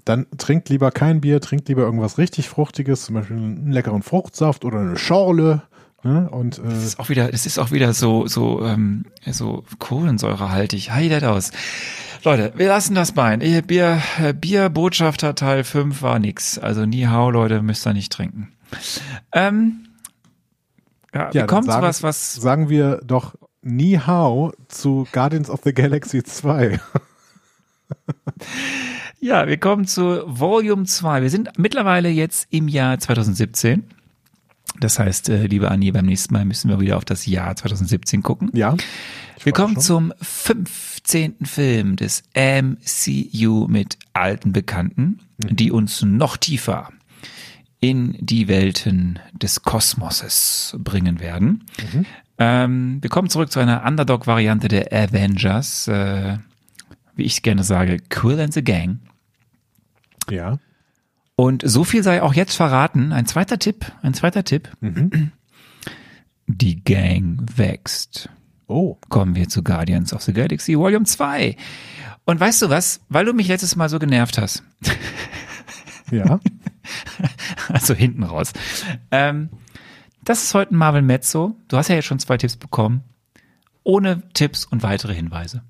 Dann 0.09 0.25
trinkt 0.39 0.69
lieber 0.69 0.89
kein 0.89 1.21
Bier, 1.21 1.39
trinkt 1.39 1.67
lieber 1.67 1.83
irgendwas 1.83 2.17
richtig 2.17 2.49
Fruchtiges, 2.49 3.05
zum 3.05 3.13
Beispiel 3.13 3.37
einen 3.37 3.71
leckeren 3.71 4.01
Fruchtsaft 4.01 4.65
oder 4.65 4.79
eine 4.79 4.97
Schorle. 4.97 5.61
Ne? 6.01 6.27
Und 6.31 6.57
Das 6.57 6.81
äh, 6.81 6.87
ist 6.87 6.99
auch 6.99 7.09
wieder, 7.09 7.29
das 7.29 7.45
ist 7.45 7.59
auch 7.59 7.69
wieder 7.69 7.93
so, 7.93 8.25
so, 8.25 8.65
ähm, 8.65 9.05
so 9.27 9.63
kohlensäurehaltig. 9.77 10.89
Heidet 10.89 11.23
aus. 11.25 11.51
Leute, 12.23 12.53
wir 12.55 12.69
lassen 12.69 12.95
das 12.95 13.11
Bein. 13.11 13.41
Bier, 13.67 14.01
äh, 14.19 14.33
Bierbotschafter 14.33 15.35
Teil 15.35 15.63
5 15.63 16.01
war 16.01 16.17
nix. 16.17 16.57
Also 16.57 16.87
nie 16.87 17.05
hau, 17.05 17.29
Leute, 17.29 17.61
müsst 17.61 17.85
ihr 17.85 17.93
nicht 17.93 18.11
trinken. 18.11 18.51
Ähm, 19.31 19.89
ja, 21.13 21.29
ja, 21.33 21.47
sagen, 21.47 21.67
was, 21.67 22.01
was, 22.01 22.33
sagen 22.33 22.69
wir 22.69 22.99
doch 23.05 23.35
Ni 23.61 23.99
Hao 24.07 24.53
zu 24.69 25.07
Guardians 25.11 25.51
of 25.51 25.59
the 25.63 25.71
Galaxy 25.71 26.23
2. 26.23 26.79
ja, 29.19 29.47
wir 29.47 29.57
kommen 29.57 29.85
zu 29.85 30.23
Volume 30.25 30.85
2. 30.85 31.21
Wir 31.21 31.29
sind 31.29 31.49
mittlerweile 31.57 32.09
jetzt 32.09 32.47
im 32.51 32.67
Jahr 32.67 32.99
2017. 32.99 33.83
Das 34.79 34.99
heißt, 34.99 35.29
äh, 35.29 35.47
liebe 35.47 35.69
Anni, 35.71 35.91
beim 35.91 36.05
nächsten 36.05 36.33
Mal 36.33 36.45
müssen 36.45 36.69
wir 36.69 36.79
wieder 36.79 36.97
auf 36.97 37.05
das 37.05 37.25
Jahr 37.25 37.55
2017 37.55 38.23
gucken. 38.23 38.49
ja. 38.53 38.75
Wir 39.41 39.53
kommen 39.53 39.79
zum 39.79 40.11
15. 40.21 41.45
Film 41.45 41.95
des 41.95 42.23
MCU 42.35 43.67
mit 43.69 43.97
alten 44.11 44.51
Bekannten, 44.51 45.19
Mhm. 45.37 45.55
die 45.55 45.71
uns 45.71 46.01
noch 46.01 46.35
tiefer 46.35 46.89
in 47.79 48.17
die 48.19 48.49
Welten 48.49 49.17
des 49.31 49.61
Kosmoses 49.61 50.75
bringen 50.77 51.21
werden. 51.21 51.63
Mhm. 51.93 52.05
Ähm, 52.37 52.97
wir 53.01 53.09
kommen 53.09 53.29
zurück 53.29 53.49
zu 53.49 53.61
einer 53.61 53.85
Underdog-Variante 53.85 54.67
der 54.67 54.91
Avengers, 54.91 55.87
äh, 55.87 56.37
wie 57.15 57.23
ich 57.23 57.41
gerne 57.41 57.63
sage, 57.63 57.99
Quill 58.09 58.41
and 58.41 58.53
the 58.53 58.61
Gang. 58.63 58.99
Ja. 60.31 60.57
Und 61.35 61.63
so 61.65 61.83
viel 61.83 62.03
sei 62.03 62.21
auch 62.21 62.33
jetzt 62.33 62.55
verraten. 62.55 63.11
Ein 63.13 63.25
zweiter 63.25 63.59
Tipp, 63.59 63.91
ein 64.01 64.13
zweiter 64.13 64.43
Tipp. 64.43 64.69
Mhm. 64.81 65.31
Die 66.47 66.83
Gang 66.83 67.45
wächst. 67.55 68.29
Oh. 68.67 68.97
kommen 69.09 69.35
wir 69.35 69.49
zu 69.49 69.63
Guardians 69.63 70.13
of 70.13 70.21
the 70.21 70.31
Galaxy 70.33 70.77
Volume 70.77 71.05
2. 71.05 71.55
Und 72.25 72.39
weißt 72.39 72.61
du 72.61 72.69
was? 72.69 73.01
Weil 73.09 73.25
du 73.25 73.33
mich 73.33 73.47
letztes 73.47 73.75
Mal 73.75 73.89
so 73.89 73.97
genervt 73.97 74.37
hast, 74.37 74.63
Ja. 76.11 76.39
also 77.69 77.95
hinten 77.95 78.21
raus, 78.23 78.53
ähm, 79.09 79.49
das 80.23 80.43
ist 80.43 80.53
heute 80.53 80.75
ein 80.75 80.77
Marvel 80.77 81.01
Mezzo. 81.01 81.55
Du 81.67 81.77
hast 81.77 81.87
ja 81.87 81.95
jetzt 81.95 82.05
schon 82.05 82.19
zwei 82.19 82.37
Tipps 82.37 82.57
bekommen. 82.57 83.03
Ohne 83.83 84.21
Tipps 84.33 84.65
und 84.65 84.83
weitere 84.83 85.15
Hinweise. 85.15 85.63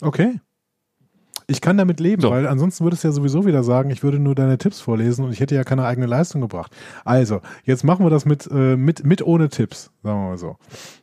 Okay. 0.00 0.40
Ich 1.50 1.62
kann 1.62 1.78
damit 1.78 1.98
leben, 1.98 2.20
So. 2.20 2.30
weil 2.30 2.46
ansonsten 2.46 2.84
würdest 2.84 3.02
du 3.04 3.08
ja 3.08 3.12
sowieso 3.12 3.46
wieder 3.46 3.64
sagen, 3.64 3.88
ich 3.88 4.02
würde 4.02 4.18
nur 4.18 4.34
deine 4.34 4.58
Tipps 4.58 4.80
vorlesen 4.80 5.24
und 5.24 5.32
ich 5.32 5.40
hätte 5.40 5.54
ja 5.54 5.64
keine 5.64 5.86
eigene 5.86 6.06
Leistung 6.06 6.42
gebracht. 6.42 6.76
Also, 7.06 7.40
jetzt 7.64 7.84
machen 7.84 8.04
wir 8.04 8.10
das 8.10 8.26
mit, 8.26 8.46
äh, 8.50 8.76
mit, 8.76 9.02
mit 9.04 9.22
ohne 9.22 9.48
Tipps, 9.48 9.90
sagen 10.02 10.20
wir 10.20 10.28
mal 10.28 10.36
so. 10.36 10.58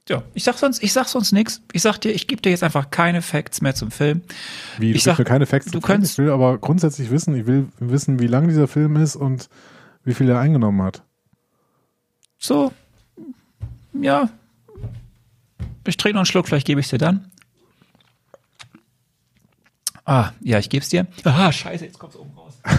Ja, 0.07 0.21
ich 0.35 0.43
sag 0.43 0.59
sonst, 0.59 0.83
ich 0.83 0.93
sag 0.93 1.07
sonst 1.07 1.31
nichts. 1.31 1.61
Ich 1.73 1.81
sag 1.81 1.97
dir, 1.97 2.11
ich 2.11 2.27
gebe 2.27 2.43
dir 2.43 2.51
jetzt 2.51 2.61
einfach 2.63 2.91
keine 2.91 3.23
Facts 3.23 3.61
mehr 3.61 3.73
zum 3.73 3.89
Film. 3.89 4.21
Wie, 4.77 4.91
du 4.91 4.97
Ich 4.97 5.03
sag, 5.03 5.17
mir 5.17 5.25
keine 5.25 5.47
Facts 5.47 5.65
du 5.65 5.71
zum 5.71 5.81
Film. 5.81 5.93
könntest- 5.95 6.13
Ich 6.13 6.17
will 6.19 6.29
aber 6.29 6.59
grundsätzlich 6.59 7.09
wissen, 7.09 7.35
ich 7.35 7.47
will 7.47 7.67
wissen, 7.79 8.19
wie 8.19 8.27
lang 8.27 8.47
dieser 8.47 8.67
Film 8.67 8.97
ist 8.97 9.15
und 9.15 9.49
wie 10.03 10.13
viel 10.13 10.29
er 10.29 10.39
eingenommen 10.39 10.83
hat. 10.83 11.01
So, 12.37 12.71
ja. 13.99 14.29
Ich 15.87 15.97
trinke 15.97 16.13
noch 16.15 16.19
einen 16.21 16.25
Schluck, 16.27 16.47
vielleicht 16.47 16.67
gebe 16.67 16.81
ich 16.81 16.87
dir 16.89 16.99
dann. 16.99 17.31
Ah, 20.05 20.31
ja, 20.41 20.59
ich 20.59 20.69
gebe 20.69 20.83
es 20.83 20.89
dir. 20.89 21.07
Ah, 21.23 21.51
scheiße, 21.51 21.85
jetzt 21.85 21.99
kommt's 21.99 22.15
oben 22.15 22.31
raus. 22.37 22.61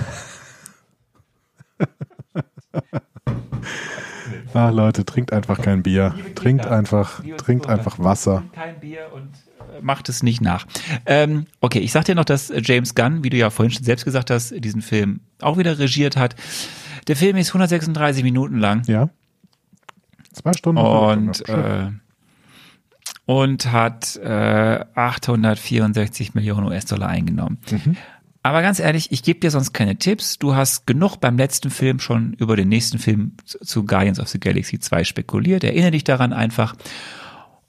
Ah, 4.54 4.70
Leute, 4.70 5.04
trinkt 5.04 5.34
einfach 5.34 5.60
kein 5.60 5.82
Bier. 5.82 6.14
Liebe 6.16 6.34
Trinkt 6.34 6.62
Kinder, 6.62 6.76
einfach, 6.76 7.22
trinkt 7.36 7.64
Zuhörer, 7.64 7.78
einfach 7.78 7.98
Wasser. 7.98 8.38
trinkt 8.38 8.54
Kein 8.54 8.80
Bier 8.80 9.10
und 9.12 9.28
äh, 9.76 9.82
macht 9.82 10.08
es 10.08 10.22
nicht 10.22 10.40
nach. 10.40 10.66
Ähm, 11.04 11.46
okay, 11.60 11.80
ich 11.80 11.92
sag 11.92 12.06
dir 12.06 12.14
noch, 12.14 12.24
dass 12.24 12.50
James 12.62 12.94
Gunn, 12.94 13.22
wie 13.22 13.28
du 13.28 13.36
ja 13.36 13.50
vorhin 13.50 13.70
schon 13.70 13.84
selbst 13.84 14.06
gesagt 14.06 14.30
hast, 14.30 14.52
diesen 14.56 14.80
Film 14.80 15.20
auch 15.42 15.58
wieder 15.58 15.78
regiert 15.78 16.16
hat. 16.16 16.36
Der 17.06 17.16
Film 17.16 17.36
ist 17.36 17.48
136 17.48 18.22
Minuten 18.22 18.58
lang. 18.58 18.82
Ja? 18.86 19.10
Zwei 20.32 20.54
Stunden. 20.54 20.80
und 20.80 21.46
äh, 21.50 21.90
und 23.26 23.72
hat 23.72 24.16
äh, 24.16 24.84
864 24.94 26.34
Millionen 26.34 26.68
US-Dollar 26.68 27.08
eingenommen. 27.08 27.58
Mhm. 27.70 27.96
Aber 28.42 28.62
ganz 28.62 28.78
ehrlich, 28.78 29.10
ich 29.10 29.24
gebe 29.24 29.40
dir 29.40 29.50
sonst 29.50 29.72
keine 29.72 29.96
Tipps. 29.96 30.38
Du 30.38 30.54
hast 30.54 30.86
genug 30.86 31.16
beim 31.16 31.36
letzten 31.36 31.70
Film 31.70 31.98
schon 31.98 32.34
über 32.34 32.54
den 32.54 32.68
nächsten 32.68 33.00
Film 33.00 33.32
zu, 33.44 33.84
Guardians 33.84 34.20
of 34.20 34.28
the 34.28 34.38
Galaxy 34.38 34.78
2 34.78 35.02
spekuliert. 35.02 35.64
Erinnere 35.64 35.90
dich 35.90 36.04
daran 36.04 36.32
einfach. 36.32 36.76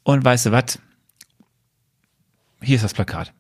Und 0.04 0.24
weißt 0.24 0.46
du 0.46 0.52
was? 0.52 0.78
Hier 2.62 2.76
ist 2.76 2.84
das 2.84 2.94
Plakat. 2.94 3.34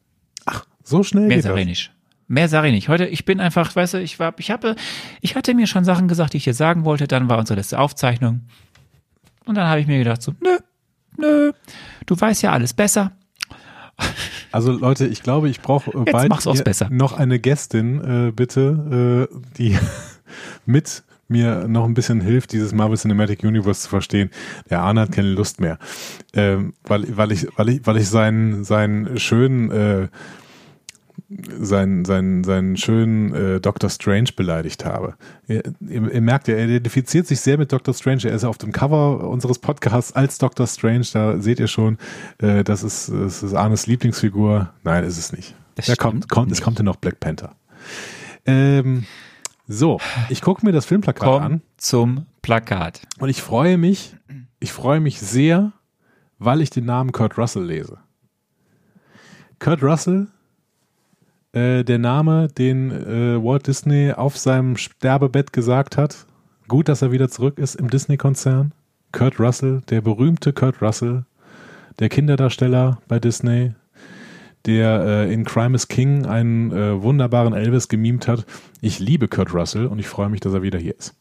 so 0.83 1.03
schnell 1.03 1.27
Mehr 1.27 1.43
sage 1.43 1.61
ich 1.61 1.67
nicht. 1.67 1.91
Mehr 2.27 2.49
sage 2.49 2.69
ich 2.69 2.73
nicht. 2.73 2.89
Heute, 2.89 3.05
ich 3.05 3.23
bin 3.23 3.39
einfach, 3.39 3.75
weißt 3.75 3.93
du, 3.93 4.01
ich 4.01 4.17
war, 4.17 4.33
ich 4.39 4.49
habe, 4.49 4.75
ich 5.21 5.35
hatte 5.35 5.53
mir 5.53 5.67
schon 5.67 5.85
Sachen 5.85 6.07
gesagt, 6.07 6.33
die 6.33 6.37
ich 6.37 6.43
dir 6.43 6.55
sagen 6.55 6.85
wollte. 6.85 7.07
Dann 7.07 7.29
war 7.29 7.37
unsere 7.37 7.59
letzte 7.59 7.77
Aufzeichnung. 7.77 8.41
Und 9.45 9.55
dann 9.55 9.67
habe 9.67 9.79
ich 9.79 9.85
mir 9.85 9.99
gedacht 9.99 10.23
so, 10.23 10.33
nö, 10.41 10.57
nö, 11.17 11.51
du 12.05 12.19
weißt 12.19 12.41
ja 12.43 12.51
alles 12.51 12.73
besser. 12.73 13.11
Also 14.51 14.71
Leute, 14.71 15.07
ich 15.07 15.23
glaube, 15.23 15.49
ich 15.49 15.61
brauche 15.61 15.91
äh, 15.91 16.11
bald 16.11 16.29
noch 16.91 17.13
eine 17.13 17.39
Gästin, 17.39 18.27
äh, 18.27 18.31
bitte, 18.31 19.27
äh, 19.31 19.37
die 19.57 19.77
mit 20.65 21.03
mir 21.27 21.67
noch 21.67 21.85
ein 21.85 21.93
bisschen 21.93 22.21
hilft, 22.21 22.53
dieses 22.53 22.73
Marvel 22.73 22.97
Cinematic 22.97 23.43
Universe 23.43 23.81
zu 23.81 23.89
verstehen. 23.89 24.29
Der 24.69 24.81
Arne 24.81 25.01
hat 25.01 25.11
keine 25.11 25.29
Lust 25.29 25.59
mehr, 25.59 25.77
ähm, 26.33 26.73
weil, 26.83 27.17
weil 27.17 27.31
ich, 27.31 27.47
weil 27.57 27.69
ich, 27.69 27.85
weil 27.85 27.97
ich 27.97 28.07
seinen, 28.07 28.63
seinen 28.63 29.19
schönen, 29.19 29.71
äh, 29.71 30.07
seinen, 31.29 32.05
seinen, 32.05 32.43
seinen 32.43 32.77
schönen 32.77 33.33
äh, 33.33 33.59
Doctor 33.59 33.89
Strange 33.89 34.29
beleidigt 34.35 34.85
habe. 34.85 35.15
Ihr, 35.47 35.61
ihr, 35.81 36.11
ihr 36.13 36.21
merkt 36.21 36.47
er 36.47 36.63
identifiziert 36.63 37.27
sich 37.27 37.41
sehr 37.41 37.57
mit 37.57 37.71
Doctor 37.71 37.93
Strange. 37.93 38.23
Er 38.25 38.31
ist 38.33 38.45
auf 38.45 38.57
dem 38.57 38.71
Cover 38.71 39.27
unseres 39.27 39.59
Podcasts 39.59 40.13
als 40.13 40.37
Doctor 40.37 40.67
Strange. 40.67 41.05
Da 41.11 41.39
seht 41.39 41.59
ihr 41.59 41.67
schon, 41.67 41.97
äh, 42.37 42.63
das 42.63 42.83
ist, 42.83 43.09
das 43.09 43.43
ist 43.43 43.53
Arnes 43.53 43.87
Lieblingsfigur. 43.87 44.71
Nein, 44.83 45.03
ist 45.03 45.17
es 45.17 45.33
nicht. 45.33 45.53
Das 45.75 45.87
Da 45.87 45.95
kommt, 45.95 46.29
kommt, 46.29 46.51
es 46.51 46.59
nicht. 46.59 46.63
kommt 46.63 46.79
ja 46.79 46.83
noch 46.83 46.95
Black 46.95 47.19
Panther. 47.19 47.55
Ähm, 48.45 49.05
so, 49.67 49.99
ich 50.29 50.41
gucke 50.41 50.65
mir 50.65 50.71
das 50.71 50.85
Filmplakat 50.85 51.27
Komm 51.27 51.43
an 51.43 51.61
zum 51.75 52.25
Plakat. 52.41 53.01
und 53.19 53.27
ich 53.27 53.41
freue 53.41 53.77
mich, 53.77 54.15
ich 54.61 54.71
freue 54.71 55.01
mich 55.01 55.19
sehr, 55.19 55.73
weil 56.39 56.61
ich 56.61 56.69
den 56.69 56.85
Namen 56.85 57.11
Kurt 57.11 57.37
Russell 57.37 57.65
lese. 57.65 57.97
Kurt 59.59 59.83
Russell, 59.83 60.27
äh, 61.57 61.83
der 61.83 61.97
Name, 61.97 62.47
den 62.49 62.91
äh, 62.91 63.43
Walt 63.43 63.67
Disney 63.67 64.11
auf 64.11 64.37
seinem 64.37 64.77
Sterbebett 64.77 65.51
gesagt 65.53 65.97
hat. 65.97 66.25
Gut, 66.67 66.87
dass 66.87 67.01
er 67.01 67.11
wieder 67.11 67.29
zurück 67.29 67.57
ist 67.57 67.75
im 67.75 67.89
Disney-Konzern. 67.89 68.73
Kurt 69.11 69.39
Russell, 69.39 69.81
der 69.89 70.01
berühmte 70.01 70.53
Kurt 70.53 70.81
Russell, 70.81 71.25
der 71.99 72.09
Kinderdarsteller 72.09 72.99
bei 73.07 73.19
Disney, 73.19 73.73
der 74.65 75.01
äh, 75.05 75.33
in 75.33 75.45
Crime 75.45 75.75
is 75.75 75.87
King 75.87 76.25
einen 76.25 76.71
äh, 76.71 77.01
wunderbaren 77.01 77.53
Elvis 77.53 77.87
gemimt 77.87 78.27
hat. 78.27 78.45
Ich 78.81 78.99
liebe 78.99 79.27
Kurt 79.27 79.53
Russell 79.53 79.87
und 79.87 79.97
ich 79.97 80.07
freue 80.07 80.29
mich, 80.29 80.41
dass 80.41 80.53
er 80.53 80.61
wieder 80.61 80.77
hier 80.77 80.97
ist. 80.97 81.15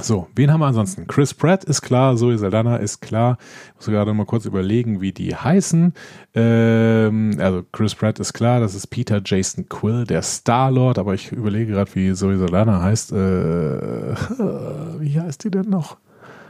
So, 0.00 0.28
wen 0.34 0.52
haben 0.52 0.60
wir 0.60 0.66
ansonsten? 0.66 1.06
Chris 1.06 1.32
Pratt 1.32 1.64
ist 1.64 1.80
klar, 1.80 2.16
Zoe 2.16 2.36
Saldana 2.36 2.76
ist 2.76 3.00
klar. 3.00 3.38
Ich 3.68 3.74
muss 3.76 3.86
gerade 3.86 4.12
mal 4.12 4.26
kurz 4.26 4.44
überlegen, 4.44 5.00
wie 5.00 5.12
die 5.12 5.34
heißen. 5.34 5.94
Ähm, 6.34 7.36
also 7.38 7.64
Chris 7.72 7.94
Pratt 7.94 8.18
ist 8.18 8.34
klar, 8.34 8.60
das 8.60 8.74
ist 8.74 8.88
Peter 8.88 9.22
Jason 9.24 9.68
Quill, 9.68 10.04
der 10.04 10.22
Star-Lord, 10.22 10.98
aber 10.98 11.14
ich 11.14 11.32
überlege 11.32 11.72
gerade, 11.72 11.94
wie 11.94 12.12
Zoe 12.12 12.36
Saldana 12.36 12.82
heißt. 12.82 13.12
Äh, 13.12 13.16
wie 15.00 15.18
heißt 15.18 15.44
die 15.44 15.50
denn 15.50 15.70
noch? 15.70 15.96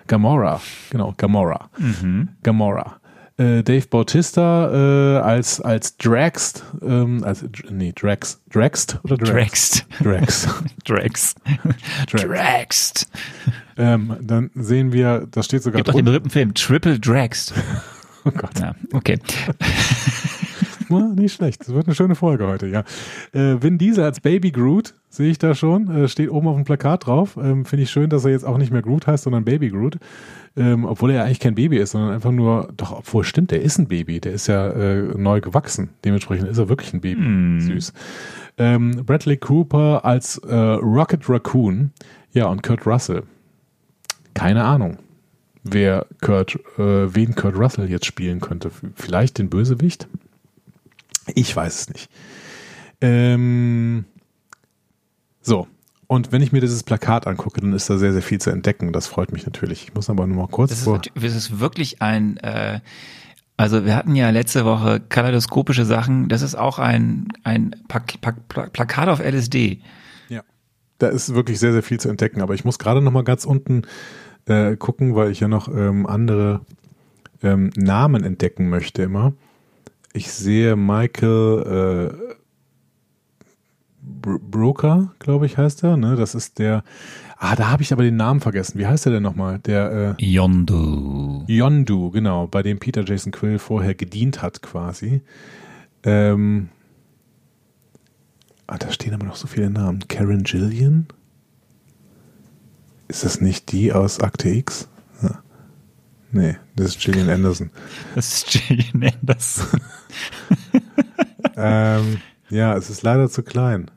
Gamora, 0.08 0.60
genau, 0.90 1.14
Gamora. 1.16 1.68
Mhm. 1.78 2.28
Gamora. 2.42 3.00
Äh, 3.38 3.62
Dave 3.62 3.86
Bautista 3.88 5.18
äh, 5.18 5.18
als, 5.20 5.60
als 5.60 5.96
Drax, 5.96 6.62
ähm, 6.82 7.22
als, 7.24 7.44
nee, 7.70 7.92
Drax, 7.92 8.40
Draxt 8.50 8.98
oder 9.02 9.16
Drax? 9.16 9.84
Draxt. 10.02 10.46
Drax. 10.84 11.34
Drax. 12.10 12.26
Draxt. 12.26 13.08
Ähm, 13.76 14.16
dann 14.22 14.50
sehen 14.54 14.92
wir, 14.92 15.26
da 15.30 15.42
steht 15.42 15.62
sogar 15.62 15.78
Gibt 15.78 15.90
auch 15.90 15.94
den 15.94 16.04
berühmten 16.04 16.30
Film 16.30 16.54
Triple 16.54 16.98
Draxt. 16.98 17.54
Oh 18.28 18.32
Gott. 18.32 18.58
Ja, 18.58 18.74
okay. 18.92 19.20
Ja, 20.88 21.08
nicht 21.08 21.32
schlecht. 21.32 21.60
Das 21.62 21.74
wird 21.74 21.86
eine 21.86 21.94
schöne 21.94 22.14
Folge 22.14 22.46
heute, 22.46 22.66
ja. 22.66 22.80
Äh, 23.32 23.62
Vin 23.62 23.78
Diesel 23.78 24.04
als 24.04 24.20
Baby 24.20 24.50
Groot, 24.50 24.94
sehe 25.08 25.30
ich 25.30 25.38
da 25.38 25.54
schon. 25.54 25.90
Äh, 25.90 26.08
steht 26.08 26.30
oben 26.30 26.48
auf 26.48 26.56
dem 26.56 26.64
Plakat 26.64 27.06
drauf. 27.06 27.36
Ähm, 27.36 27.64
Finde 27.64 27.84
ich 27.84 27.90
schön, 27.90 28.10
dass 28.10 28.24
er 28.24 28.30
jetzt 28.30 28.44
auch 28.44 28.58
nicht 28.58 28.72
mehr 28.72 28.82
Groot 28.82 29.06
heißt, 29.06 29.24
sondern 29.24 29.44
Baby 29.44 29.70
Groot. 29.70 29.98
Ähm, 30.56 30.84
obwohl 30.84 31.10
er 31.10 31.16
ja 31.16 31.24
eigentlich 31.24 31.40
kein 31.40 31.54
Baby 31.54 31.78
ist, 31.78 31.90
sondern 31.90 32.12
einfach 32.12 32.32
nur, 32.32 32.72
doch, 32.76 32.92
obwohl 32.92 33.24
stimmt, 33.24 33.50
der 33.50 33.62
ist 33.62 33.78
ein 33.78 33.88
Baby. 33.88 34.20
Der 34.20 34.32
ist 34.32 34.46
ja 34.46 34.68
äh, 34.70 35.02
neu 35.16 35.40
gewachsen. 35.40 35.90
Dementsprechend 36.04 36.48
ist 36.48 36.58
er 36.58 36.68
wirklich 36.68 36.94
ein 36.94 37.00
Baby. 37.00 37.20
Hm. 37.20 37.60
Süß. 37.60 37.92
Ähm, 38.58 39.02
Bradley 39.04 39.36
Cooper 39.36 40.04
als 40.04 40.38
äh, 40.38 40.54
Rocket 40.54 41.28
Raccoon. 41.28 41.90
Ja, 42.32 42.46
und 42.46 42.62
Kurt 42.62 42.86
Russell. 42.86 43.22
Keine 44.34 44.64
Ahnung, 44.64 44.98
wer 45.64 46.06
Kurt, 46.20 46.56
äh, 46.78 47.14
wen 47.14 47.34
Kurt 47.34 47.56
Russell 47.56 47.90
jetzt 47.90 48.04
spielen 48.04 48.40
könnte. 48.40 48.70
Vielleicht 48.94 49.38
den 49.38 49.48
Bösewicht? 49.48 50.08
Ich 51.35 51.54
weiß 51.54 51.80
es 51.80 51.88
nicht. 51.90 52.11
Ähm, 53.00 54.04
so. 55.40 55.66
Und 56.09 56.30
wenn 56.30 56.40
ich 56.40 56.52
mir 56.52 56.61
dieses 56.61 56.85
Plakat 56.85 57.26
angucke, 57.26 57.61
dann 57.61 57.73
ist 57.73 57.90
da 57.90 57.99
sehr, 57.99 58.12
sehr 58.12 58.23
viel 58.23 58.40
zu 58.40 58.50
entdecken. 58.50 58.92
Das 58.92 59.09
freut 59.09 59.33
mich 59.33 59.45
natürlich. 59.45 59.85
Ich 59.85 59.95
muss 59.95 60.09
aber 60.09 60.26
nur 60.26 60.37
mal 60.37 60.49
kurz 60.49 60.71
Das 60.71 60.78
ist, 60.78 60.85
vor. 60.85 61.00
das 61.14 61.35
ist 61.35 61.59
wirklich 61.59 62.00
ein, 62.00 62.37
äh, 62.38 62.80
also 63.56 63.85
wir 63.85 63.97
hatten 63.97 64.14
ja 64.14 64.30
letzte 64.30 64.64
Woche 64.64 65.00
kaleidoskopische 65.00 65.85
Sachen. 65.85 66.28
Das 66.28 66.42
ist 66.42 66.54
auch 66.54 66.78
ein, 66.78 67.28
ein 67.42 67.75
Pak 67.88 68.21
Pak 68.21 68.49
Pla 68.49 68.66
Plakat 68.68 69.09
auf 69.09 69.18
LSD. 69.18 69.80
Ja. 70.28 70.42
Da 70.99 71.09
ist 71.09 71.35
wirklich 71.35 71.59
sehr, 71.59 71.73
sehr 71.73 71.83
viel 71.83 71.99
zu 71.99 72.09
entdecken. 72.09 72.40
Aber 72.40 72.54
ich 72.54 72.64
muss 72.64 72.78
gerade 72.78 73.02
noch 73.02 73.12
mal 73.12 73.25
ganz 73.25 73.45
unten 73.45 73.83
äh, 74.47 74.76
gucken, 74.76 75.16
weil 75.16 75.33
ich 75.33 75.40
ja 75.40 75.49
noch 75.49 75.66
ähm, 75.68 76.06
andere 76.06 76.61
ähm, 77.42 77.71
Namen 77.76 78.23
entdecken 78.23 78.68
möchte 78.68 79.02
immer. 79.02 79.33
Ich 80.16 80.32
sehe 80.32 80.76
Michael 80.76 82.14
äh, 82.16 82.35
Br 84.00 84.38
Broker, 84.38 85.12
glaube 85.18 85.44
ich, 85.44 85.58
heißt 85.58 85.85
er. 85.85 85.99
Ne? 85.99 86.16
Das 86.16 86.35
ist 86.35 86.58
der. 86.58 86.85
Ah, 87.37 87.54
da 87.54 87.70
habe 87.70 87.82
ich 87.82 87.92
aber 87.92 88.02
den 88.02 88.16
Namen 88.16 88.40
vergessen. 88.40 88.78
Wie 88.78 88.87
heißt 88.87 89.04
er 89.04 89.12
denn 89.12 89.23
nochmal? 89.23 89.58
Der 89.58 90.16
äh, 90.18 90.25
Yondu. 90.25 91.44
Yondu, 91.46 92.11
genau, 92.12 92.46
bei 92.46 92.62
dem 92.62 92.78
Peter 92.78 93.04
Jason 93.04 93.30
Quill 93.30 93.58
vorher 93.58 93.94
gedient 93.94 94.40
hat, 94.40 94.62
quasi. 94.62 95.20
Ähm, 96.02 96.70
ah, 98.66 98.78
da 98.78 98.90
stehen 98.90 99.12
aber 99.12 99.26
noch 99.26 99.37
so 99.37 99.46
viele 99.46 99.68
Namen. 99.68 100.08
Karen 100.08 100.44
Gillian? 100.44 101.08
Ist 103.08 103.23
das 103.23 103.42
nicht 103.42 103.70
die 103.70 103.92
aus 103.92 104.20
Akte 104.20 104.49
X? 104.49 104.88
Nee, 106.33 106.56
das 106.75 106.88
ist 106.88 107.00
Gillian 107.00 107.30
Anderson. 107.30 107.71
Das 108.14 108.35
ist 108.35 108.47
Gillian 108.50 109.14
Anderson. 109.21 109.80
ähm, 111.56 112.21
ja, 112.50 112.76
es 112.76 112.90
ist 112.90 113.02
leider 113.02 113.28
zu 113.28 113.42
klein. 113.42 113.90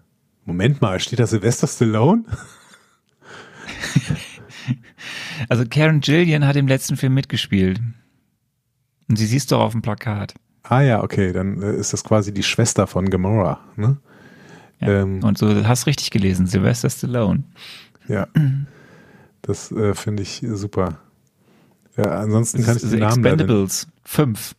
Moment 0.46 0.82
mal, 0.82 1.00
steht 1.00 1.20
da 1.20 1.28
Sylvester 1.28 1.68
Stallone? 1.68 2.24
Also 5.48 5.64
Karen 5.66 6.02
Gillian 6.02 6.46
hat 6.46 6.58
im 6.58 6.68
letzten 6.68 6.98
Film 6.98 7.14
mitgespielt. 7.14 7.80
Und 9.08 9.16
sie 9.16 9.26
siehst 9.26 9.52
doch 9.52 9.62
auf 9.62 9.72
dem 9.72 9.82
Plakat. 9.82 10.36
Ah 10.64 10.82
ja, 10.82 11.02
okay, 11.02 11.32
dann 11.32 11.62
äh, 11.62 11.76
ist 11.76 11.94
das 11.94 12.04
quasi 12.04 12.34
die 12.34 12.44
Schwester 12.44 12.88
von 12.88 13.10
Gamora, 13.10 13.60
ne? 13.76 13.98
Ja. 14.82 15.02
Ähm, 15.02 15.24
Und 15.24 15.38
so 15.38 15.65
hast 15.65 15.88
richtig 15.88 16.12
gelesen, 16.12 16.46
Sylvester 16.46 16.89
Stallone. 16.89 17.44
Ja. 18.08 18.28
Das 19.42 19.72
äh, 19.72 19.94
finde 19.96 20.24
ich 20.24 20.46
super. 20.52 21.00
Ja, 21.97 22.19
ansonsten 22.19 22.63
kann 22.63 22.78
ich 22.78 22.84
ist 22.84 22.91
den 22.91 22.99
Namen 22.99 23.23
leider 23.23 23.43
Expendables 23.43 23.88
5. 24.04 24.56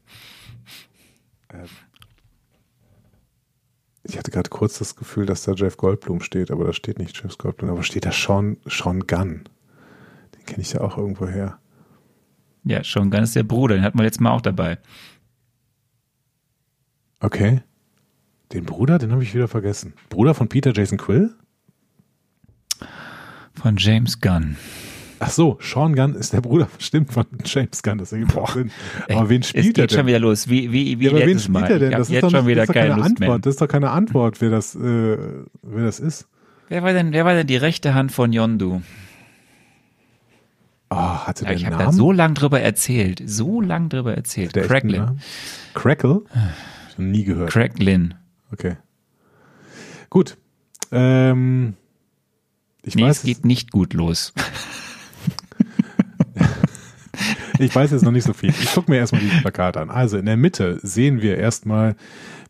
Ich 4.02 4.18
hatte 4.18 4.30
gerade 4.30 4.50
kurz 4.50 4.78
das 4.78 4.96
Gefühl, 4.96 5.26
dass 5.26 5.44
da 5.44 5.52
Jeff 5.52 5.76
Goldblum 5.76 6.20
steht, 6.20 6.50
aber 6.50 6.64
da 6.64 6.72
steht 6.72 6.98
nicht 6.98 7.20
Jeff 7.22 7.38
Goldblum, 7.38 7.70
aber 7.70 7.82
steht 7.82 8.04
da 8.04 8.12
Sean, 8.12 8.56
Sean 8.66 9.06
Gunn. 9.06 9.44
Den 10.34 10.44
kenne 10.46 10.62
ich 10.62 10.72
ja 10.72 10.80
auch 10.80 10.98
irgendwo 10.98 11.28
her. 11.28 11.58
Ja, 12.64 12.84
schon 12.84 13.10
ganz 13.10 13.32
der 13.32 13.42
Bruder, 13.42 13.76
den 13.76 13.84
hatten 13.84 13.98
wir 13.98 14.02
letztes 14.02 14.20
Mal 14.20 14.32
auch 14.32 14.40
dabei. 14.40 14.78
Okay. 17.20 17.62
Den 18.52 18.64
Bruder, 18.64 18.98
den 18.98 19.12
habe 19.12 19.22
ich 19.22 19.34
wieder 19.34 19.48
vergessen. 19.48 19.94
Bruder 20.08 20.34
von 20.34 20.48
Peter 20.48 20.72
Jason 20.72 20.98
Quill? 20.98 21.30
Von 23.54 23.76
James 23.76 24.20
Gunn. 24.20 24.56
Ach 25.22 25.28
so, 25.30 25.58
Sean 25.60 25.94
Gunn 25.94 26.14
ist 26.14 26.32
der 26.32 26.40
Bruder, 26.40 26.68
stimmt, 26.78 27.12
von 27.12 27.26
James 27.44 27.82
Gunn, 27.82 27.98
das 27.98 28.10
ergibt 28.12 28.36
auch 28.38 28.54
Sinn. 28.54 28.70
Aber 29.10 29.28
wen 29.28 29.42
Es 29.42 29.48
spielt 29.50 29.76
er 29.78 29.82
geht 29.84 29.90
schon 29.92 29.98
denn? 29.98 30.06
wieder 30.06 30.18
los. 30.18 30.48
Wie, 30.48 30.72
wie, 30.72 30.98
wie 30.98 31.04
Ja, 31.04 31.10
aber 31.10 31.26
wen 31.26 31.38
spielt 31.38 31.52
Mal. 31.52 31.70
er 31.70 31.78
denn? 31.78 31.90
Das 31.92 32.00
ist 32.08 32.10
jetzt 32.10 32.22
doch, 32.22 32.30
schon 32.30 32.46
wieder 32.46 32.62
das 32.62 32.70
ist 32.70 32.74
keine 32.74 32.88
keine 32.90 33.02
Lust 33.02 33.20
mehr. 33.20 33.28
Antwort. 33.28 33.46
Das 33.46 33.54
ist 33.54 33.60
doch 33.60 33.68
keine 33.68 33.90
Antwort, 33.90 34.40
wer 34.40 34.48
das, 34.50 34.74
äh, 34.74 34.80
wer 35.62 35.84
das 35.84 36.00
ist. 36.00 36.26
Wer 36.70 36.82
war 36.82 36.92
denn, 36.94 37.12
wer 37.12 37.24
war 37.26 37.34
denn 37.34 37.46
die 37.46 37.56
rechte 37.56 37.92
Hand 37.94 38.12
von 38.12 38.32
Yondu? 38.32 38.80
Oh, 40.88 40.96
hatte 40.96 41.44
Ja, 41.44 41.52
ich 41.52 41.66
habe 41.66 41.76
da 41.76 41.92
so 41.92 42.10
lang 42.12 42.34
drüber 42.34 42.60
erzählt. 42.60 43.22
So 43.26 43.60
lang 43.60 43.90
drüber 43.90 44.14
erzählt. 44.16 44.56
der 44.56 44.66
Cracklin. 44.66 45.20
Crackle? 45.74 46.22
Ich 46.90 46.98
noch 46.98 47.04
nie 47.04 47.24
gehört. 47.24 47.50
Cracklin. 47.50 48.14
Okay. 48.52 48.76
Gut. 50.08 50.36
Ähm, 50.90 51.74
ich 52.82 52.96
Nee, 52.96 53.02
weiß, 53.04 53.18
es 53.18 53.22
geht 53.24 53.44
nicht 53.44 53.70
gut 53.70 53.92
los. 53.92 54.32
ich 57.64 57.74
weiß 57.74 57.90
jetzt 57.90 58.02
noch 58.02 58.12
nicht 58.12 58.24
so 58.24 58.32
viel. 58.32 58.50
Ich 58.50 58.72
gucke 58.72 58.90
mir 58.90 58.98
erstmal 58.98 59.20
dieses 59.20 59.40
Plakat 59.40 59.76
an. 59.76 59.90
Also 59.90 60.18
in 60.18 60.26
der 60.26 60.36
Mitte 60.36 60.78
sehen 60.82 61.22
wir 61.22 61.38
erstmal 61.38 61.94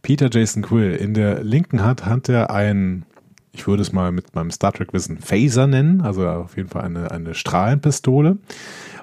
Peter 0.02 0.28
Jason 0.30 0.62
Quill. 0.62 0.94
In 0.94 1.14
der 1.14 1.42
linken 1.42 1.82
Hand 1.82 2.06
hat 2.06 2.28
er 2.28 2.50
ein, 2.50 3.04
ich 3.52 3.66
würde 3.66 3.82
es 3.82 3.92
mal 3.92 4.12
mit 4.12 4.34
meinem 4.34 4.50
Star 4.50 4.72
Trek 4.72 4.92
Wissen 4.92 5.18
Phaser 5.18 5.66
nennen, 5.66 6.00
also 6.00 6.26
auf 6.28 6.56
jeden 6.56 6.68
Fall 6.68 6.82
eine, 6.82 7.10
eine 7.10 7.34
Strahlenpistole. 7.34 8.38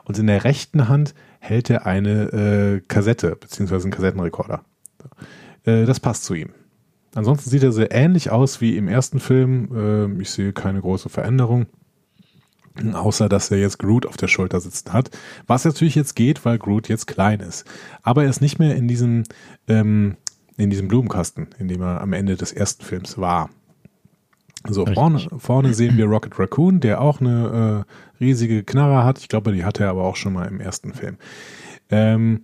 Und 0.05 0.17
in 0.17 0.27
der 0.27 0.43
rechten 0.43 0.87
Hand 0.87 1.13
hält 1.39 1.69
er 1.69 1.85
eine 1.85 2.31
äh, 2.31 2.81
Kassette, 2.87 3.35
beziehungsweise 3.35 3.83
einen 3.83 3.91
Kassettenrekorder. 3.91 4.61
Äh, 5.65 5.85
das 5.85 5.99
passt 5.99 6.23
zu 6.23 6.33
ihm. 6.33 6.49
Ansonsten 7.13 7.49
sieht 7.49 7.63
er 7.63 7.71
sehr 7.71 7.91
ähnlich 7.91 8.31
aus 8.31 8.61
wie 8.61 8.77
im 8.77 8.87
ersten 8.87 9.19
Film. 9.19 9.69
Ähm, 9.75 10.21
ich 10.21 10.29
sehe 10.29 10.53
keine 10.53 10.81
große 10.81 11.09
Veränderung. 11.09 11.67
Außer, 12.93 13.29
dass 13.29 13.51
er 13.51 13.57
jetzt 13.57 13.79
Groot 13.79 14.05
auf 14.05 14.17
der 14.17 14.27
Schulter 14.27 14.59
sitzen 14.59 14.93
hat. 14.93 15.11
Was 15.45 15.65
natürlich 15.65 15.95
jetzt 15.95 16.15
geht, 16.15 16.45
weil 16.45 16.57
Groot 16.57 16.89
jetzt 16.89 17.07
klein 17.07 17.39
ist. 17.39 17.65
Aber 18.03 18.23
er 18.23 18.29
ist 18.29 18.41
nicht 18.41 18.59
mehr 18.59 18.75
in 18.75 18.87
diesem, 18.87 19.23
ähm, 19.67 20.15
in 20.57 20.69
diesem 20.69 20.87
Blumenkasten, 20.87 21.47
in 21.59 21.67
dem 21.67 21.81
er 21.81 22.01
am 22.01 22.13
Ende 22.13 22.35
des 22.35 22.53
ersten 22.53 22.83
Films 22.83 23.17
war. 23.17 23.49
So, 24.67 24.81
Richtig. 24.81 24.95
vorne, 24.95 25.27
vorne 25.37 25.73
sehen 25.73 25.97
wir 25.97 26.05
Rocket 26.05 26.37
Raccoon, 26.39 26.79
der 26.79 27.01
auch 27.01 27.21
eine 27.21 27.85
äh, 27.85 28.23
riesige 28.23 28.63
Knarre 28.63 29.03
hat. 29.03 29.19
Ich 29.19 29.29
glaube, 29.29 29.53
die 29.53 29.63
hatte 29.63 29.83
er 29.83 29.91
aber 29.91 30.03
auch 30.03 30.15
schon 30.15 30.33
mal 30.33 30.47
im 30.47 30.59
ersten 30.59 30.93
Film. 30.93 31.17
Ähm, 31.89 32.41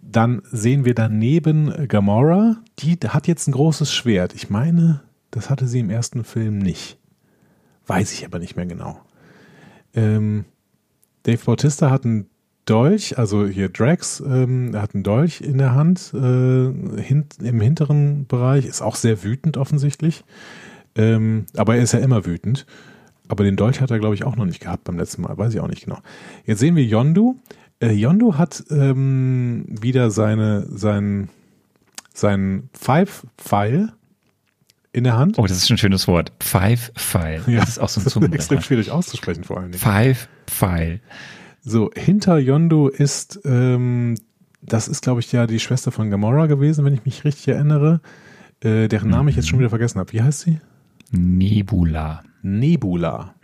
dann 0.00 0.42
sehen 0.50 0.84
wir 0.84 0.94
daneben 0.94 1.88
Gamora, 1.88 2.56
die 2.78 2.96
hat 3.08 3.26
jetzt 3.26 3.48
ein 3.48 3.52
großes 3.52 3.92
Schwert. 3.92 4.34
Ich 4.34 4.50
meine, 4.50 5.02
das 5.30 5.50
hatte 5.50 5.66
sie 5.66 5.80
im 5.80 5.90
ersten 5.90 6.24
Film 6.24 6.58
nicht. 6.58 6.98
Weiß 7.86 8.12
ich 8.12 8.24
aber 8.24 8.38
nicht 8.38 8.56
mehr 8.56 8.66
genau. 8.66 9.00
Ähm, 9.96 10.44
Dave 11.24 11.44
Bautista 11.44 11.90
hat 11.90 12.04
einen 12.04 12.26
Dolch, 12.66 13.16
also 13.16 13.46
hier 13.46 13.68
Drax, 13.68 14.20
ähm, 14.20 14.74
er 14.74 14.82
hat 14.82 14.94
einen 14.94 15.04
Dolch 15.04 15.40
in 15.40 15.58
der 15.58 15.74
Hand, 15.74 16.12
äh, 16.14 17.00
hint, 17.00 17.36
im 17.42 17.60
hinteren 17.60 18.26
Bereich, 18.26 18.66
ist 18.66 18.82
auch 18.82 18.96
sehr 18.96 19.22
wütend 19.22 19.56
offensichtlich. 19.56 20.24
Ähm, 20.96 21.46
aber 21.56 21.76
er 21.76 21.82
ist 21.82 21.92
ja 21.92 22.00
immer 22.00 22.26
wütend. 22.26 22.66
Aber 23.28 23.44
den 23.44 23.56
Dolch 23.56 23.80
hat 23.80 23.90
er, 23.90 23.98
glaube 23.98 24.14
ich, 24.14 24.24
auch 24.24 24.36
noch 24.36 24.44
nicht 24.44 24.60
gehabt 24.60 24.84
beim 24.84 24.98
letzten 24.98 25.22
Mal, 25.22 25.36
weiß 25.36 25.54
ich 25.54 25.60
auch 25.60 25.68
nicht 25.68 25.84
genau. 25.84 25.98
Jetzt 26.44 26.60
sehen 26.60 26.76
wir 26.76 26.84
Yondu. 26.84 27.36
Äh, 27.80 27.92
Yondu 27.92 28.36
hat 28.36 28.64
ähm, 28.70 29.64
wieder 29.68 30.10
seine, 30.10 30.66
sein, 30.68 31.28
seinen 32.14 32.68
Five-Pfeil 32.72 33.92
in 34.96 35.04
der 35.04 35.18
Hand. 35.18 35.38
Oh, 35.38 35.46
das 35.46 35.58
ist 35.58 35.70
ein 35.70 35.76
schönes 35.76 36.08
Wort. 36.08 36.32
Five 36.40 36.90
File. 36.96 37.42
Das 37.46 37.68
ist 37.68 37.78
auch 37.78 37.90
so 37.90 38.00
ein 38.00 38.04
das 38.04 38.16
ist 38.16 38.32
extrem 38.32 38.62
schwierig 38.62 38.90
auszusprechen 38.90 39.44
vor 39.44 39.58
allen 39.58 39.72
Dingen. 39.72 39.82
Five 39.82 40.28
File. 40.46 41.00
So, 41.60 41.90
hinter 41.94 42.38
Yondu 42.38 42.88
ist, 42.88 43.40
ähm, 43.44 44.14
das 44.62 44.88
ist, 44.88 45.02
glaube 45.02 45.20
ich, 45.20 45.30
ja 45.32 45.46
die 45.46 45.60
Schwester 45.60 45.92
von 45.92 46.10
Gamora 46.10 46.46
gewesen, 46.46 46.84
wenn 46.86 46.94
ich 46.94 47.04
mich 47.04 47.24
richtig 47.24 47.48
erinnere, 47.48 48.00
äh, 48.60 48.88
deren 48.88 49.10
Namen 49.10 49.28
ich 49.28 49.36
jetzt 49.36 49.48
schon 49.48 49.58
wieder 49.58 49.68
vergessen 49.68 49.98
habe. 49.98 50.12
Wie 50.14 50.22
heißt 50.22 50.40
sie? 50.40 50.60
Nebula. 51.10 52.22
Nebula. 52.40 53.34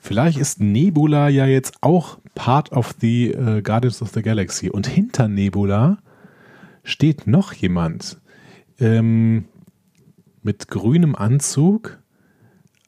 Vielleicht 0.00 0.38
ist 0.38 0.60
Nebula 0.60 1.28
ja 1.28 1.46
jetzt 1.46 1.78
auch 1.80 2.18
part 2.36 2.70
of 2.70 2.94
the 3.00 3.32
äh, 3.32 3.60
Guardians 3.60 4.02
of 4.02 4.10
the 4.10 4.22
Galaxy. 4.22 4.70
Und 4.70 4.86
hinter 4.86 5.26
Nebula 5.26 5.98
steht 6.84 7.26
noch 7.26 7.52
jemand 7.54 8.18
ähm, 8.78 9.46
mit 10.46 10.68
grünem 10.68 11.16
Anzug, 11.16 11.98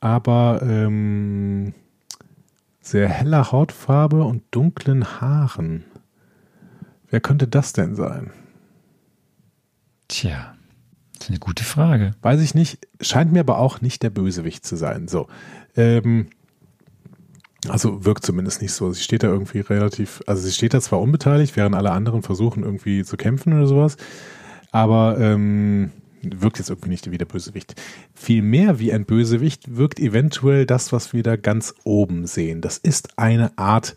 aber 0.01 0.61
ähm, 0.63 1.75
sehr 2.81 3.09
heller 3.09 3.51
Hautfarbe 3.51 4.23
und 4.23 4.45
dunklen 4.53 5.21
Haaren. 5.21 5.85
Wer 7.11 7.21
könnte 7.21 7.49
das 7.49 7.73
denn 7.73 7.97
sein? 7.97 8.31
Tja, 10.07 10.55
das 11.15 11.25
ist 11.25 11.31
eine 11.31 11.41
gute 11.41 11.65
Frage. 11.65 12.13
Weiß 12.23 12.41
ich 12.41 12.55
nicht, 12.55 12.79
scheint 13.01 13.33
mir 13.33 13.41
aber 13.41 13.59
auch 13.59 13.81
nicht 13.81 14.05
der 14.05 14.11
Bösewicht 14.11 14.65
zu 14.65 14.77
sein. 14.77 15.09
So, 15.09 15.27
ähm, 15.77 16.29
also 17.69 18.05
wirkt 18.05 18.25
zumindest 18.25 18.63
nicht 18.63 18.73
so. 18.73 18.93
Sie 18.93 19.03
steht 19.03 19.25
da 19.25 19.27
irgendwie 19.27 19.61
relativ, 19.61 20.23
also 20.29 20.43
sie 20.43 20.53
steht 20.53 20.75
da 20.75 20.81
zwar 20.81 21.01
unbeteiligt, 21.01 21.57
während 21.57 21.75
alle 21.75 21.91
anderen 21.91 22.23
versuchen 22.23 22.63
irgendwie 22.63 23.03
zu 23.03 23.17
kämpfen 23.17 23.53
oder 23.53 23.67
sowas, 23.67 23.97
aber 24.71 25.19
ähm, 25.19 25.91
wirkt 26.23 26.59
jetzt 26.59 26.71
irgendwie 26.71 26.91
nicht 26.91 27.11
wie 27.11 27.19
der 27.19 27.27
Bösewicht. 27.27 27.75
Vielmehr 28.15 28.79
wie 28.79 28.93
ein 28.93 29.05
Bösewicht 29.05 29.77
wirkt 29.77 30.01
eventuell 30.01 30.67
das, 30.67 30.93
was 30.93 31.13
wir 31.13 31.23
da 31.23 31.37
ganz 31.37 31.75
oben 31.85 32.27
sehen. 32.27 32.61
Das 32.61 32.79
ist 32.79 33.19
eine 33.19 33.57
Art, 33.57 33.97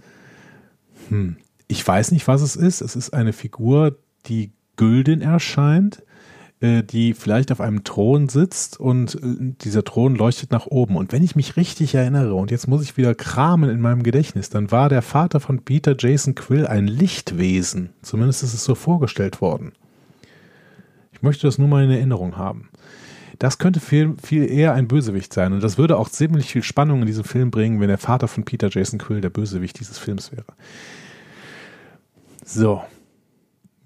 hm, 1.09 1.37
ich 1.67 1.85
weiß 1.85 2.11
nicht, 2.11 2.27
was 2.27 2.41
es 2.41 2.55
ist. 2.55 2.81
Es 2.81 2.95
ist 2.95 3.13
eine 3.13 3.33
Figur, 3.33 3.97
die 4.25 4.51
gülden 4.75 5.21
erscheint, 5.21 6.03
äh, 6.59 6.83
die 6.83 7.13
vielleicht 7.13 7.51
auf 7.51 7.61
einem 7.61 7.83
Thron 7.83 8.29
sitzt 8.29 8.79
und 8.79 9.15
äh, 9.15 9.53
dieser 9.61 9.83
Thron 9.83 10.15
leuchtet 10.15 10.51
nach 10.51 10.67
oben. 10.67 10.95
Und 10.95 11.11
wenn 11.11 11.23
ich 11.23 11.35
mich 11.35 11.57
richtig 11.57 11.95
erinnere, 11.95 12.35
und 12.35 12.51
jetzt 12.51 12.67
muss 12.67 12.83
ich 12.83 12.97
wieder 12.97 13.15
kramen 13.15 13.69
in 13.69 13.81
meinem 13.81 14.03
Gedächtnis, 14.03 14.49
dann 14.49 14.71
war 14.71 14.89
der 14.89 15.01
Vater 15.01 15.39
von 15.39 15.63
Peter 15.63 15.95
Jason 15.97 16.35
Quill 16.35 16.67
ein 16.67 16.87
Lichtwesen. 16.87 17.89
Zumindest 18.01 18.43
ist 18.43 18.53
es 18.53 18.63
so 18.63 18.75
vorgestellt 18.75 19.41
worden. 19.41 19.73
Ich 21.21 21.23
möchte 21.23 21.45
das 21.45 21.59
nur 21.59 21.67
mal 21.67 21.83
in 21.83 21.91
Erinnerung 21.91 22.35
haben. 22.35 22.69
Das 23.37 23.59
könnte 23.59 23.79
viel, 23.79 24.15
viel 24.23 24.51
eher 24.51 24.73
ein 24.73 24.87
Bösewicht 24.87 25.31
sein. 25.31 25.53
Und 25.53 25.61
das 25.61 25.77
würde 25.77 25.99
auch 25.99 26.09
ziemlich 26.09 26.47
viel 26.47 26.63
Spannung 26.63 27.01
in 27.01 27.05
diesem 27.05 27.25
Film 27.25 27.51
bringen, 27.51 27.79
wenn 27.79 27.89
der 27.89 27.99
Vater 27.99 28.27
von 28.27 28.43
Peter 28.43 28.69
Jason 28.71 28.97
Quill 28.97 29.21
der 29.21 29.29
Bösewicht 29.29 29.79
dieses 29.79 29.99
Films 29.99 30.31
wäre. 30.31 30.47
So. 32.43 32.81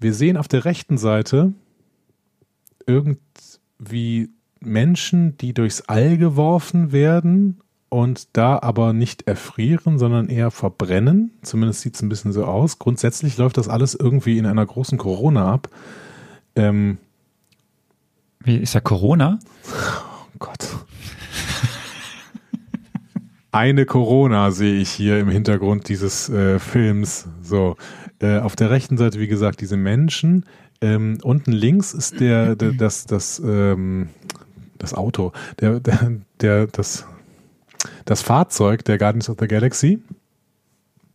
Wir 0.00 0.14
sehen 0.14 0.38
auf 0.38 0.48
der 0.48 0.64
rechten 0.64 0.96
Seite 0.96 1.52
irgendwie 2.86 4.30
Menschen, 4.60 5.36
die 5.36 5.52
durchs 5.52 5.82
All 5.82 6.16
geworfen 6.16 6.90
werden 6.90 7.60
und 7.90 8.34
da 8.34 8.58
aber 8.58 8.94
nicht 8.94 9.28
erfrieren, 9.28 9.98
sondern 9.98 10.30
eher 10.30 10.50
verbrennen. 10.50 11.32
Zumindest 11.42 11.82
sieht 11.82 11.96
es 11.96 12.02
ein 12.02 12.08
bisschen 12.08 12.32
so 12.32 12.46
aus. 12.46 12.78
Grundsätzlich 12.78 13.36
läuft 13.36 13.58
das 13.58 13.68
alles 13.68 13.94
irgendwie 13.94 14.38
in 14.38 14.46
einer 14.46 14.64
großen 14.64 14.96
Corona 14.96 15.52
ab. 15.52 15.68
Ähm, 16.54 16.96
Wie 18.46 18.58
ist 18.58 18.74
ja 18.74 18.80
Corona? 18.80 19.40
oh 19.72 20.38
Gott. 20.38 20.68
Eine 23.50 23.86
Corona 23.86 24.52
sehe 24.52 24.80
ich 24.80 24.90
hier 24.92 25.18
im 25.18 25.28
Hintergrund 25.28 25.88
dieses 25.88 26.28
äh, 26.28 26.60
Films. 26.60 27.26
So, 27.42 27.76
äh, 28.20 28.38
auf 28.38 28.54
der 28.54 28.70
rechten 28.70 28.98
Seite, 28.98 29.18
wie 29.18 29.26
gesagt, 29.26 29.60
diese 29.60 29.76
Menschen, 29.76 30.46
ähm, 30.80 31.18
unten 31.24 31.50
links 31.50 31.92
ist 31.92 32.20
der, 32.20 32.54
der 32.54 32.70
das, 32.70 33.06
das, 33.06 33.42
ähm, 33.44 34.10
das 34.78 34.94
Auto, 34.94 35.32
der, 35.58 35.80
der, 35.80 36.12
der, 36.40 36.66
das, 36.68 37.04
das 38.04 38.22
Fahrzeug 38.22 38.84
der 38.84 38.96
Guardians 38.96 39.28
of 39.28 39.38
the 39.40 39.48
Galaxy. 39.48 39.98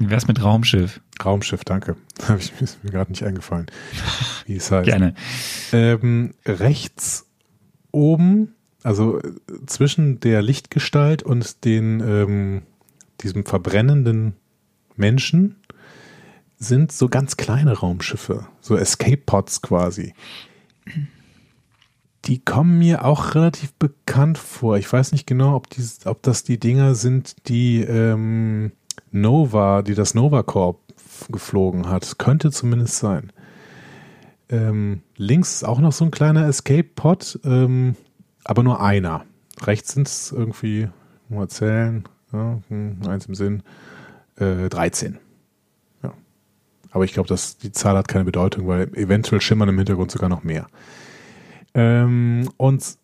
Wie 0.01 0.09
wär's 0.09 0.27
mit 0.27 0.43
Raumschiff? 0.43 0.99
Raumschiff, 1.23 1.63
danke. 1.63 1.95
Habe 2.27 2.39
ich 2.39 2.51
ist 2.59 2.83
mir 2.83 2.89
gerade 2.89 3.11
nicht 3.11 3.23
eingefallen, 3.23 3.67
wie 4.47 4.55
es 4.55 4.71
heißt. 4.71 4.87
Gerne. 4.87 5.13
Ähm, 5.71 6.33
rechts 6.43 7.27
oben, 7.91 8.55
also 8.81 9.19
äh, 9.19 9.31
zwischen 9.67 10.19
der 10.19 10.41
Lichtgestalt 10.41 11.21
und 11.21 11.65
den 11.65 11.99
ähm, 11.99 12.61
diesem 13.21 13.45
verbrennenden 13.45 14.33
Menschen 14.95 15.57
sind 16.57 16.91
so 16.91 17.07
ganz 17.07 17.37
kleine 17.37 17.73
Raumschiffe, 17.73 18.47
so 18.59 18.75
Escape 18.75 19.17
Pods 19.17 19.61
quasi. 19.61 20.15
Die 22.25 22.43
kommen 22.43 22.79
mir 22.79 23.05
auch 23.05 23.35
relativ 23.35 23.73
bekannt 23.73 24.39
vor. 24.39 24.77
Ich 24.77 24.91
weiß 24.91 25.11
nicht 25.11 25.27
genau, 25.27 25.55
ob, 25.55 25.69
die, 25.69 25.83
ob 26.05 26.23
das 26.23 26.43
die 26.43 26.59
Dinger 26.59 26.95
sind, 26.95 27.47
die 27.47 27.81
ähm, 27.81 28.71
Nova, 29.11 29.81
die 29.81 29.95
das 29.95 30.13
Nova 30.13 30.43
Corp 30.43 30.79
geflogen 31.29 31.89
hat. 31.89 32.17
Könnte 32.17 32.51
zumindest 32.51 32.97
sein. 32.97 33.31
Ähm, 34.49 35.01
links 35.15 35.55
ist 35.55 35.63
auch 35.63 35.79
noch 35.79 35.91
so 35.91 36.05
ein 36.05 36.11
kleiner 36.11 36.47
Escape 36.47 36.89
Pod, 36.95 37.39
ähm, 37.45 37.95
aber 38.43 38.63
nur 38.63 38.81
einer. 38.81 39.25
Rechts 39.61 39.93
sind 39.93 40.07
es 40.07 40.31
irgendwie, 40.31 40.89
mal 41.29 41.47
zählen, 41.47 42.03
ja, 42.33 42.59
hm, 42.67 42.97
eins 43.07 43.27
im 43.27 43.35
Sinn, 43.35 43.63
äh, 44.37 44.67
13. 44.67 45.19
Aber 46.91 47.05
ich 47.05 47.13
glaube, 47.13 47.33
die 47.63 47.71
Zahl 47.71 47.97
hat 47.97 48.07
keine 48.07 48.25
Bedeutung, 48.25 48.67
weil 48.67 48.93
eventuell 48.95 49.41
schimmern 49.41 49.69
im 49.69 49.77
Hintergrund 49.77 50.11
sogar 50.11 50.29
noch 50.29 50.43
mehr. 50.43 50.67
Ähm, 51.73 52.49
und 52.57 52.97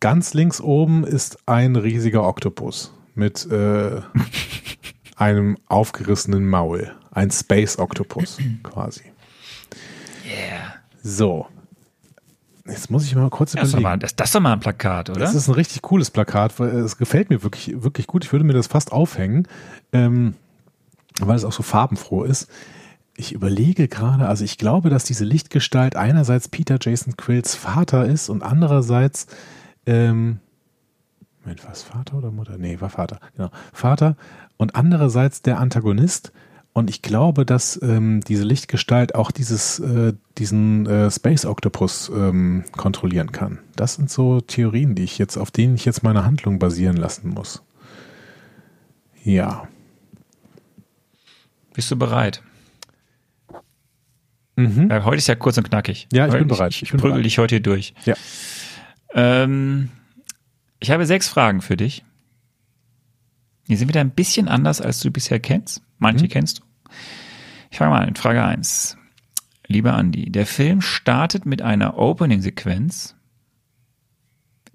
ganz 0.00 0.34
links 0.34 0.60
oben 0.60 1.04
ist 1.04 1.38
ein 1.46 1.76
riesiger 1.76 2.24
Oktopus 2.24 2.92
mit 3.14 3.50
äh, 3.50 4.02
einem 5.16 5.58
aufgerissenen 5.66 6.48
Maul. 6.48 6.92
Ein 7.10 7.30
Space 7.30 7.78
Octopus 7.78 8.38
quasi. 8.62 9.02
Yeah. 10.26 10.74
So. 11.02 11.46
Jetzt 12.66 12.90
muss 12.90 13.04
ich 13.04 13.14
mal 13.14 13.28
kurz 13.28 13.52
Das 13.52 13.64
ist, 13.64 13.72
doch 13.74 13.80
überlegen. 13.80 13.90
mal, 13.90 13.98
das, 13.98 14.14
das 14.14 14.28
ist 14.28 14.34
doch 14.34 14.40
mal 14.40 14.52
ein 14.52 14.60
Plakat, 14.60 15.10
oder? 15.10 15.18
Das 15.18 15.34
ist 15.34 15.48
ein 15.48 15.54
richtig 15.54 15.82
cooles 15.82 16.10
Plakat, 16.10 16.58
weil 16.60 16.68
es 16.76 16.96
gefällt 16.96 17.28
mir 17.28 17.42
wirklich, 17.42 17.82
wirklich 17.82 18.06
gut. 18.06 18.24
Ich 18.24 18.32
würde 18.32 18.44
mir 18.44 18.52
das 18.52 18.68
fast 18.68 18.92
aufhängen, 18.92 19.48
ähm, 19.92 20.34
weil 21.20 21.36
es 21.36 21.44
auch 21.44 21.52
so 21.52 21.64
farbenfroh 21.64 22.22
ist. 22.22 22.48
Ich 23.16 23.32
überlege 23.32 23.88
gerade, 23.88 24.26
also 24.28 24.44
ich 24.44 24.58
glaube, 24.58 24.90
dass 24.90 25.04
diese 25.04 25.24
Lichtgestalt 25.24 25.96
einerseits 25.96 26.48
Peter 26.48 26.78
Jason 26.80 27.16
Quills 27.16 27.54
Vater 27.56 28.06
ist 28.06 28.28
und 28.28 28.42
andererseits, 28.42 29.26
ähm, 29.84 30.38
Moment, 31.42 31.64
war 31.64 31.72
es 31.72 31.82
Vater 31.82 32.16
oder 32.18 32.30
Mutter? 32.30 32.56
Nee, 32.58 32.80
war 32.80 32.90
Vater, 32.90 33.18
genau. 33.36 33.50
Vater 33.72 34.16
und 34.56 34.76
andererseits 34.76 35.42
der 35.42 35.58
Antagonist. 35.58 36.32
Und 36.74 36.88
ich 36.88 37.02
glaube, 37.02 37.44
dass 37.44 37.78
ähm, 37.82 38.20
diese 38.26 38.44
Lichtgestalt 38.44 39.14
auch 39.14 39.30
dieses, 39.30 39.78
äh, 39.80 40.14
diesen 40.38 40.86
äh, 40.86 41.10
Space 41.10 41.44
Octopus 41.44 42.10
ähm, 42.14 42.64
kontrollieren 42.74 43.30
kann. 43.30 43.58
Das 43.76 43.96
sind 43.96 44.08
so 44.10 44.40
Theorien, 44.40 44.94
die 44.94 45.02
ich 45.02 45.18
jetzt, 45.18 45.36
auf 45.36 45.50
denen 45.50 45.74
ich 45.74 45.84
jetzt 45.84 46.02
meine 46.02 46.24
Handlung 46.24 46.58
basieren 46.58 46.96
lassen 46.96 47.28
muss. 47.28 47.62
Ja. 49.22 49.68
Bist 51.74 51.90
du 51.90 51.96
bereit? 51.96 52.42
Mhm. 54.56 54.88
Ja, 54.90 55.04
heute 55.04 55.16
ist 55.18 55.26
ja 55.28 55.34
kurz 55.34 55.58
und 55.58 55.64
knackig. 55.68 56.08
Ja, 56.12 56.24
ich 56.26 56.32
bin 56.32 56.40
Heute- 56.40 56.48
bereit. 56.48 56.72
Ich, 56.72 56.82
Ich 56.84 56.90
bin 56.90 57.00
prügel 57.00 57.12
bereit. 57.16 57.24
dich 57.26 57.38
heute 57.38 57.56
hier 57.56 57.62
durch. 57.62 57.92
Ja. 58.06 58.14
Ähm, 59.14 59.90
ich 60.82 60.90
habe 60.90 61.06
sechs 61.06 61.28
Fragen 61.28 61.60
für 61.62 61.76
dich. 61.76 62.04
Die 63.68 63.76
sind 63.76 63.88
wieder 63.88 64.00
ein 64.00 64.10
bisschen 64.10 64.48
anders, 64.48 64.80
als 64.80 65.00
du 65.00 65.10
bisher 65.10 65.38
kennst. 65.40 65.82
Manche 65.98 66.24
Mhm. 66.24 66.28
kennst 66.30 66.58
du. 66.58 66.62
Ich 67.70 67.78
fange 67.78 67.92
mal 67.92 68.06
an. 68.06 68.16
Frage 68.16 68.44
eins. 68.44 68.96
Lieber 69.68 69.94
Andi, 69.94 70.30
der 70.30 70.44
Film 70.44 70.80
startet 70.82 71.46
mit 71.46 71.62
einer 71.62 71.96
Opening-Sequenz 71.96 73.14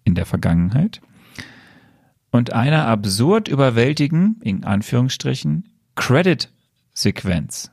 in 0.05 0.15
der 0.15 0.25
Vergangenheit 0.25 1.01
und 2.31 2.53
einer 2.53 2.87
absurd 2.87 3.49
überwältigen, 3.49 4.39
in 4.41 4.63
Anführungsstrichen, 4.63 5.69
Credit-Sequenz. 5.95 7.69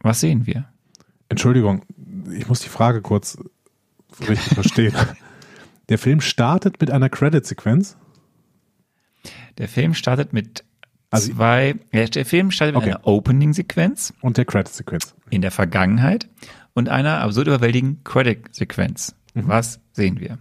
Was 0.00 0.20
sehen 0.20 0.46
wir? 0.46 0.68
Entschuldigung, 1.30 1.82
ich 2.30 2.46
muss 2.46 2.60
die 2.60 2.68
Frage 2.68 3.00
kurz 3.02 3.38
richtig 4.20 4.54
verstehen. 4.54 4.94
Der 5.88 5.98
Film 5.98 6.20
startet 6.20 6.80
mit 6.80 6.90
einer 6.90 7.08
Credit-Sequenz. 7.08 7.96
Der 9.58 9.68
Film 9.68 9.94
startet 9.94 10.32
mit 10.32 10.64
Also- 11.10 11.32
zwei, 11.32 11.76
ja, 11.92 12.04
der 12.06 12.26
Film 12.26 12.50
startet 12.50 12.74
mit 12.74 12.82
Okay. 12.84 12.92
einer 12.94 13.06
Opening-Sequenz 13.06 14.12
Und 14.20 14.36
der 14.36 14.44
Credit-Sequenz. 14.44 15.14
in 15.30 15.40
der 15.42 15.50
Vergangenheit 15.50 16.28
und 16.74 16.88
einer 16.88 17.20
absurd 17.20 17.46
überwältigenden 17.46 18.02
Credit-Sequenz. 18.04 19.14
Mhm. 19.34 19.48
Was 19.48 19.80
sehen 19.92 20.20
wir? 20.20 20.38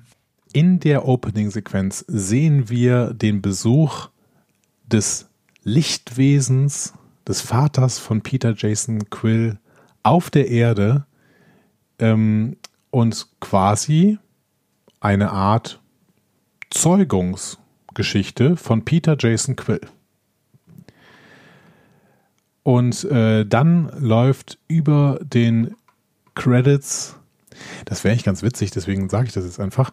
In 0.54 0.80
der 0.80 1.08
Opening-Sequenz 1.08 2.04
sehen 2.08 2.70
wir 2.70 3.14
den 3.14 3.42
Besuch 3.42 4.10
des 4.88 5.30
Lichtwesens, 5.64 6.94
des 7.28 7.42
Vaters 7.42 7.98
von 8.00 8.22
Peter 8.22 8.54
Jason 8.56 9.10
Quill 9.10 9.60
auf 10.04 10.30
der 10.30 10.48
Erde 10.50 11.06
ähm, 12.00 12.58
und 12.92 13.28
quasi 13.40 14.18
eine 15.06 15.30
Art 15.30 15.80
Zeugungsgeschichte 16.72 18.58
von 18.58 18.84
Peter 18.86 19.16
Jason 19.20 19.56
Quill. 19.56 19.82
Und 22.64 23.04
äh, 23.04 23.46
dann 23.46 23.92
läuft 24.00 24.58
über 24.68 25.20
den 25.22 25.76
Credits, 26.34 27.18
das 27.86 28.04
wäre 28.04 28.14
eigentlich 28.14 28.26
ganz 28.26 28.42
witzig, 28.42 28.72
deswegen 28.72 29.08
sage 29.08 29.28
ich 29.28 29.34
das 29.34 29.46
jetzt 29.46 29.60
einfach. 29.60 29.92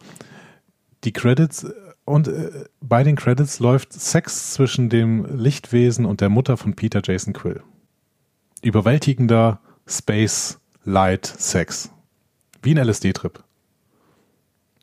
Die 1.05 1.13
Credits 1.13 1.67
und 2.07 2.29
äh, 2.29 2.65
bei 2.81 3.05
den 3.05 3.17
Credits 3.17 3.61
läuft 3.61 3.93
Sex 3.93 4.55
zwischen 4.55 4.89
dem 4.89 5.27
Lichtwesen 5.39 6.07
und 6.07 6.23
der 6.23 6.31
Mutter 6.31 6.57
von 6.57 6.75
Peter 6.75 7.03
Jason 7.05 7.35
Quill. 7.35 7.63
Überwältigender 8.63 9.61
Space 9.87 10.59
Light 10.85 11.27
Sex. 11.27 11.91
Wie 12.63 12.75
ein 12.75 12.89
LSD-Trip. 12.89 13.45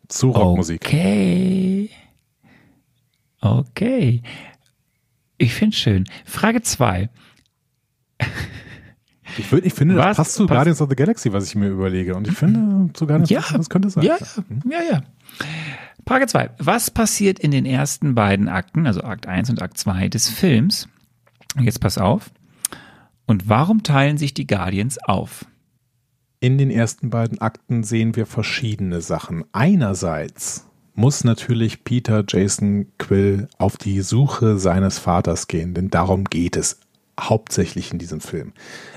Zu 0.10 0.32
Rockmusik. 0.32 0.82
Okay. 0.86 1.90
Okay. 3.42 4.22
Ich 5.38 5.54
finde 5.54 5.76
schön. 5.76 6.04
Frage 6.26 6.62
zwei. 6.62 7.10
Ich, 9.38 9.52
würd, 9.52 9.66
ich 9.66 9.74
finde, 9.74 9.96
das 9.96 10.06
Was 10.06 10.18
passt 10.18 10.34
zu 10.34 10.46
pass- 10.48 10.56
Guardians 10.56 10.82
of 10.82 10.90
the 10.90 10.96
Galaxy, 10.96 11.32
was 11.32 11.46
ich 11.48 11.56
mir 11.56 11.70
überlege. 11.70 12.16
Und 12.16 12.28
ich 12.28 12.36
finde, 12.36 12.92
zu 12.94 13.06
Guardians 13.08 13.30
Ja, 13.30 13.44
das 13.56 13.70
könnte 13.70 13.90
sein. 13.90 14.04
Ja, 14.04 14.18
ja, 14.70 14.82
ja. 14.92 15.02
Frage 16.06 16.26
zwei. 16.28 16.50
Was 16.58 16.90
passiert 16.92 17.38
in 17.40 17.52
den 17.52 17.66
ersten 17.66 18.16
beiden 18.16 18.50
Akten, 18.50 18.88
also 18.88 19.02
Akt 19.04 19.28
1 19.28 19.52
und 19.52 19.62
Akt 19.62 19.78
2 19.78 20.10
des 20.10 20.28
Films? 20.28 20.90
Jetzt 21.60 21.80
pass 21.80 22.00
auf. 22.00 22.32
Und 23.28 23.48
warum 23.48 23.84
teilen 23.84 24.18
sich 24.18 24.34
die 24.34 24.48
Guardians 24.48 24.98
auf? 25.04 25.46
In 26.42 26.58
den 26.58 26.72
ersten 26.72 27.10
beiden 27.10 27.42
Akten 27.42 27.84
sehen 27.84 28.16
wir 28.16 28.26
verschiedene 28.26 29.02
Sachen. 29.02 29.44
Einerseits 29.52 30.66
muss 30.96 31.26
natürlich 31.26 31.84
Peter 31.84 32.24
Jason 32.26 32.88
Quill 32.98 33.50
auf 33.58 33.76
die 33.76 34.00
Suche 34.00 34.58
seines 34.58 35.00
Vaters 35.00 35.48
gehen, 35.48 35.74
denn 35.74 35.90
darum 35.90 36.24
geht 36.24 36.56
es 36.56 36.80
hauptsächlich 37.20 37.92
in 37.92 38.00
diesem 38.00 38.22
Film. 38.22 38.54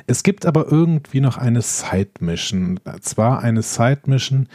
Es 0.06 0.22
gibt 0.22 0.46
aber 0.46 0.70
irgendwie 0.70 1.20
noch 1.20 1.36
eine 1.36 1.62
Side-Mission, 1.62 2.78
zwar 3.00 3.40
eine 3.40 3.62
Side-Mission, 3.62 4.48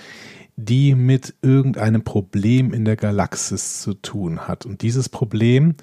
die 0.56 0.96
mit 0.96 1.36
irgendeinem 1.42 2.04
Problem 2.06 2.74
in 2.74 2.86
der 2.86 2.96
Galaxis 2.96 3.82
zu 3.82 3.96
tun 3.96 4.48
hat. 4.48 4.66
Und 4.66 4.82
dieses 4.82 5.10
Problem 5.10 5.76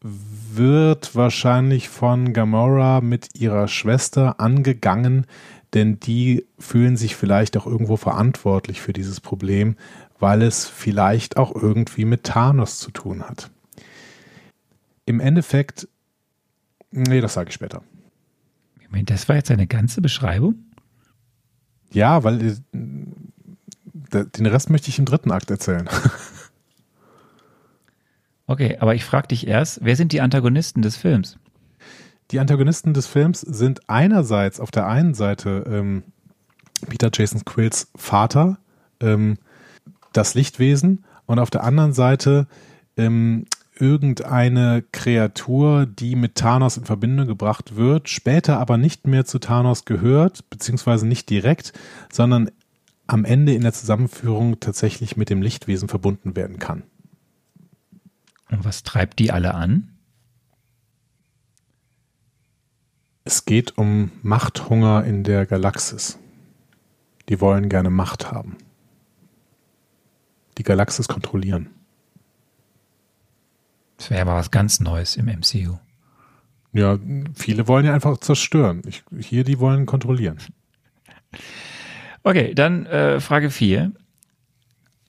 wird 0.00 1.14
wahrscheinlich 1.14 1.88
von 1.88 2.32
Gamora 2.32 3.00
mit 3.00 3.38
ihrer 3.38 3.68
Schwester 3.68 4.40
angegangen, 4.40 5.26
denn 5.74 6.00
die 6.00 6.46
fühlen 6.58 6.96
sich 6.96 7.16
vielleicht 7.16 7.56
auch 7.56 7.66
irgendwo 7.66 7.96
verantwortlich 7.96 8.80
für 8.80 8.92
dieses 8.92 9.20
Problem, 9.20 9.76
weil 10.18 10.42
es 10.42 10.66
vielleicht 10.66 11.36
auch 11.36 11.54
irgendwie 11.54 12.04
mit 12.04 12.24
Thanos 12.24 12.78
zu 12.78 12.90
tun 12.90 13.22
hat. 13.22 13.50
Im 15.06 15.20
Endeffekt, 15.20 15.88
nee, 16.90 17.20
das 17.20 17.34
sage 17.34 17.48
ich 17.48 17.54
später. 17.54 17.82
Moment, 18.88 19.10
das 19.10 19.28
war 19.28 19.36
jetzt 19.36 19.50
eine 19.50 19.66
ganze 19.66 20.02
Beschreibung? 20.02 20.56
Ja, 21.90 22.24
weil 22.24 22.42
äh, 22.42 22.54
den 22.72 24.46
Rest 24.46 24.70
möchte 24.70 24.90
ich 24.90 24.98
im 24.98 25.06
dritten 25.06 25.30
Akt 25.30 25.50
erzählen. 25.50 25.88
Okay, 28.46 28.76
aber 28.80 28.94
ich 28.94 29.04
frage 29.04 29.28
dich 29.28 29.46
erst, 29.46 29.80
wer 29.82 29.96
sind 29.96 30.12
die 30.12 30.20
Antagonisten 30.20 30.82
des 30.82 30.96
Films? 30.96 31.38
Die 32.32 32.40
Antagonisten 32.40 32.94
des 32.94 33.06
Films 33.06 33.42
sind 33.42 33.88
einerseits 33.90 34.58
auf 34.58 34.70
der 34.70 34.86
einen 34.86 35.12
Seite 35.12 35.64
ähm, 35.68 36.02
Peter 36.88 37.10
Jason 37.12 37.44
Quills 37.44 37.90
Vater, 37.94 38.58
ähm, 39.00 39.36
das 40.14 40.34
Lichtwesen, 40.34 41.04
und 41.26 41.38
auf 41.38 41.50
der 41.50 41.62
anderen 41.62 41.92
Seite 41.92 42.46
ähm, 42.96 43.44
irgendeine 43.78 44.82
Kreatur, 44.92 45.86
die 45.86 46.16
mit 46.16 46.34
Thanos 46.34 46.76
in 46.76 46.84
Verbindung 46.84 47.26
gebracht 47.26 47.76
wird, 47.76 48.08
später 48.08 48.58
aber 48.58 48.78
nicht 48.78 49.06
mehr 49.06 49.24
zu 49.24 49.38
Thanos 49.38 49.84
gehört, 49.84 50.48
beziehungsweise 50.50 51.06
nicht 51.06 51.28
direkt, 51.28 51.72
sondern 52.10 52.50
am 53.06 53.24
Ende 53.24 53.54
in 53.54 53.62
der 53.62 53.72
Zusammenführung 53.72 54.58
tatsächlich 54.58 55.16
mit 55.16 55.30
dem 55.30 55.42
Lichtwesen 55.42 55.88
verbunden 55.88 56.34
werden 56.34 56.58
kann. 56.58 56.82
Und 58.50 58.64
was 58.64 58.82
treibt 58.82 59.18
die 59.18 59.32
alle 59.32 59.54
an? 59.54 59.91
Es 63.24 63.44
geht 63.44 63.78
um 63.78 64.10
Machthunger 64.22 65.04
in 65.04 65.22
der 65.22 65.46
Galaxis. 65.46 66.18
Die 67.28 67.40
wollen 67.40 67.68
gerne 67.68 67.90
Macht 67.90 68.32
haben. 68.32 68.56
Die 70.58 70.64
Galaxis 70.64 71.06
kontrollieren. 71.06 71.70
Das 73.96 74.10
wäre 74.10 74.22
aber 74.22 74.34
was 74.34 74.50
ganz 74.50 74.80
Neues 74.80 75.16
im 75.16 75.26
MCU. 75.26 75.78
Ja, 76.72 76.98
viele 77.34 77.68
wollen 77.68 77.86
ja 77.86 77.94
einfach 77.94 78.18
zerstören. 78.18 78.82
Ich, 78.86 79.04
hier, 79.20 79.44
die 79.44 79.58
wollen 79.58 79.86
kontrollieren. 79.86 80.38
Okay, 82.24 82.54
dann 82.54 82.86
äh, 82.86 83.18
Frage 83.18 83.50
4. 83.50 83.90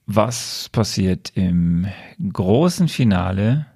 Was 0.04 0.68
passiert 0.70 1.30
im 1.36 1.86
großen 2.32 2.88
Finale 2.88 3.66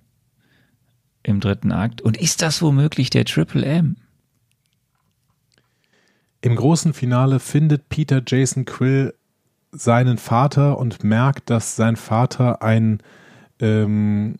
im 1.22 1.38
dritten 1.38 1.70
Akt? 1.70 2.02
Und 2.02 2.16
ist 2.16 2.42
das 2.42 2.62
womöglich 2.62 3.10
der 3.10 3.24
Triple 3.24 3.64
M? 3.64 3.94
Im 6.40 6.54
großen 6.54 6.92
Finale 6.92 7.40
findet 7.40 7.88
Peter 7.88 8.22
Jason 8.24 8.64
Quill 8.64 9.14
seinen 9.72 10.18
Vater 10.18 10.78
und 10.78 11.04
merkt, 11.04 11.50
dass 11.50 11.76
sein 11.76 11.96
Vater 11.96 12.62
ein 12.62 13.02
ähm, 13.60 14.36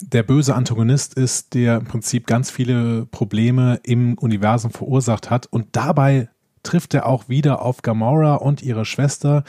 der 0.00 0.22
böse 0.22 0.54
Antagonist 0.54 1.14
ist, 1.14 1.54
der 1.54 1.78
im 1.78 1.84
Prinzip 1.84 2.26
ganz 2.26 2.50
viele 2.50 3.06
Probleme 3.06 3.80
im 3.82 4.16
Universum 4.18 4.70
verursacht 4.70 5.30
hat. 5.30 5.46
Und 5.46 5.68
dabei 5.72 6.28
trifft 6.62 6.94
er 6.94 7.06
auch 7.06 7.28
wieder 7.28 7.62
auf 7.62 7.82
Gamora 7.82 8.36
und 8.36 8.62
ihre 8.62 8.84
Schwester, 8.84 9.44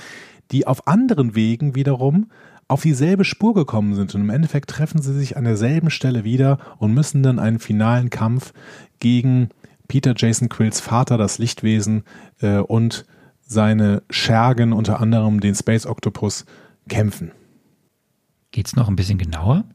die 0.52 0.68
auf 0.68 0.88
anderen 0.88 1.36
Wegen 1.36 1.76
wiederum 1.76 2.30
auf 2.68 2.82
dieselbe 2.82 3.24
Spur 3.24 3.54
gekommen 3.54 3.96
sind. 3.96 4.14
Und 4.16 4.22
im 4.22 4.30
Endeffekt 4.30 4.70
treffen 4.70 5.02
sie 5.02 5.14
sich 5.14 5.38
an 5.38 5.46
derselben 5.46 5.90
Stelle 5.90 6.24
wieder 6.24 6.58
und 6.78 6.94
müssen 6.94 7.24
dann 7.24 7.40
einen 7.40 7.60
finalen 7.60 8.10
Kampf 8.10 8.54
gegen 9.00 9.50
Peter 9.88 10.14
Jason 10.16 10.50
Quills 10.50 10.80
Vater, 10.80 11.18
das 11.18 11.38
Lichtwesen, 11.38 12.04
äh, 12.42 12.58
und 12.58 13.06
seine 13.42 14.04
Schergen, 14.10 14.74
unter 14.74 15.00
anderem 15.00 15.40
den 15.40 15.56
Space 15.56 15.86
Octopus, 15.86 16.46
kämpfen. 16.90 17.32
Geht's 18.52 18.76
noch 18.76 18.88
ein 18.88 18.96
bisschen 18.96 19.18
genauer? 19.18 19.66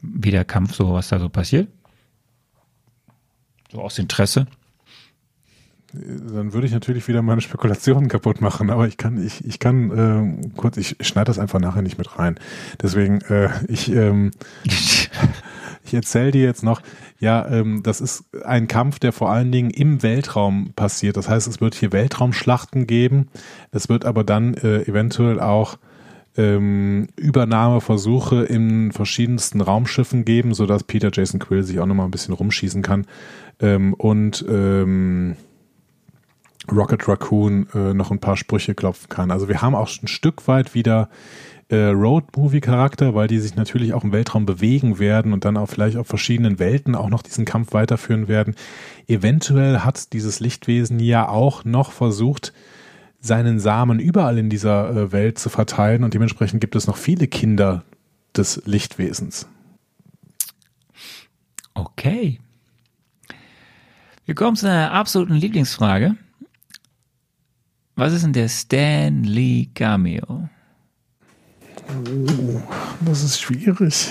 Wie 0.00 0.30
der 0.30 0.44
Kampf, 0.44 0.74
so 0.74 0.92
was 0.92 1.08
da 1.08 1.18
so 1.20 1.28
passiert? 1.28 1.68
So 3.70 3.80
aus 3.80 3.98
Interesse? 3.98 4.46
Dann 5.92 6.54
würde 6.54 6.66
ich 6.66 6.72
natürlich 6.72 7.06
wieder 7.06 7.20
meine 7.20 7.42
Spekulationen 7.42 8.08
kaputt 8.08 8.40
machen, 8.40 8.70
aber 8.70 8.88
ich 8.88 8.96
kann, 8.96 9.22
ich, 9.22 9.44
ich 9.44 9.58
kann 9.58 9.90
äh, 10.42 10.50
kurz, 10.56 10.78
ich 10.78 10.96
schneide 11.00 11.26
das 11.26 11.38
einfach 11.38 11.60
nachher 11.60 11.82
nicht 11.82 11.98
mit 11.98 12.18
rein. 12.18 12.36
Deswegen, 12.80 13.20
äh, 13.22 13.50
ich, 13.68 13.90
ähm, 13.90 14.30
ich 15.84 15.94
erzähle 15.94 16.30
dir 16.30 16.42
jetzt 16.42 16.62
noch, 16.62 16.80
ja, 17.18 17.46
ähm, 17.48 17.82
das 17.82 18.00
ist 18.00 18.24
ein 18.44 18.68
Kampf, 18.68 18.98
der 18.98 19.12
vor 19.12 19.30
allen 19.30 19.52
Dingen 19.52 19.70
im 19.70 20.02
Weltraum 20.02 20.72
passiert. 20.74 21.16
Das 21.16 21.28
heißt, 21.28 21.48
es 21.48 21.60
wird 21.60 21.74
hier 21.74 21.92
Weltraumschlachten 21.92 22.86
geben. 22.86 23.28
Es 23.70 23.88
wird 23.88 24.04
aber 24.04 24.24
dann 24.24 24.54
äh, 24.54 24.82
eventuell 24.82 25.40
auch 25.40 25.78
ähm, 26.36 27.08
Übernahmeversuche 27.16 28.44
in 28.44 28.92
verschiedensten 28.92 29.60
Raumschiffen 29.60 30.24
geben, 30.24 30.54
sodass 30.54 30.84
Peter 30.84 31.10
Jason 31.12 31.40
Quill 31.40 31.62
sich 31.62 31.78
auch 31.80 31.86
nochmal 31.86 32.06
ein 32.06 32.12
bisschen 32.12 32.34
rumschießen 32.34 32.82
kann. 32.82 33.06
Ähm, 33.60 33.94
und 33.94 34.44
ähm, 34.48 35.36
Rocket 36.70 37.06
Raccoon 37.08 37.66
äh, 37.74 37.92
noch 37.92 38.10
ein 38.10 38.20
paar 38.20 38.36
Sprüche 38.36 38.74
klopfen 38.74 39.08
kann. 39.08 39.30
Also 39.30 39.48
wir 39.48 39.62
haben 39.62 39.74
auch 39.74 39.90
ein 40.02 40.08
Stück 40.08 40.46
weit 40.46 40.74
wieder 40.74 41.08
äh, 41.72 41.86
Road-Movie-Charakter, 41.86 43.14
weil 43.14 43.28
die 43.28 43.38
sich 43.38 43.56
natürlich 43.56 43.94
auch 43.94 44.04
im 44.04 44.12
Weltraum 44.12 44.44
bewegen 44.44 44.98
werden 44.98 45.32
und 45.32 45.46
dann 45.46 45.56
auch 45.56 45.68
vielleicht 45.68 45.96
auf 45.96 46.06
verschiedenen 46.06 46.58
Welten 46.58 46.94
auch 46.94 47.08
noch 47.08 47.22
diesen 47.22 47.46
Kampf 47.46 47.72
weiterführen 47.72 48.28
werden. 48.28 48.54
Eventuell 49.08 49.78
hat 49.78 50.12
dieses 50.12 50.38
Lichtwesen 50.40 51.00
ja 51.00 51.28
auch 51.28 51.64
noch 51.64 51.92
versucht, 51.92 52.52
seinen 53.20 53.58
Samen 53.58 54.00
überall 54.00 54.36
in 54.36 54.50
dieser 54.50 54.90
äh, 54.90 55.12
Welt 55.12 55.38
zu 55.38 55.48
verteilen 55.48 56.04
und 56.04 56.12
dementsprechend 56.12 56.60
gibt 56.60 56.76
es 56.76 56.86
noch 56.86 56.98
viele 56.98 57.26
Kinder 57.26 57.84
des 58.36 58.62
Lichtwesens. 58.66 59.48
Okay. 61.72 62.38
Wir 64.26 64.34
kommen 64.34 64.56
zu 64.56 64.68
einer 64.68 64.92
absoluten 64.92 65.34
Lieblingsfrage. 65.34 66.16
Was 67.96 68.12
ist 68.12 68.24
denn 68.24 68.32
der 68.34 68.48
Stan 68.48 69.22
Lee 69.24 69.68
Cameo? 71.92 72.62
Das 73.00 73.22
ist 73.22 73.40
schwierig. 73.40 74.10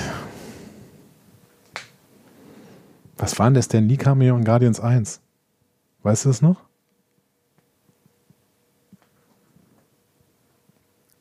Was 3.17 3.38
war 3.38 3.48
denn 3.48 3.56
der 3.56 3.62
Stan 3.62 3.88
Lee 3.88 3.98
Cameo 3.98 4.36
in 4.36 4.44
Guardians 4.44 4.80
1? 4.80 5.22
Weißt 6.04 6.26
du 6.26 6.30
das 6.30 6.41
noch? 6.41 6.58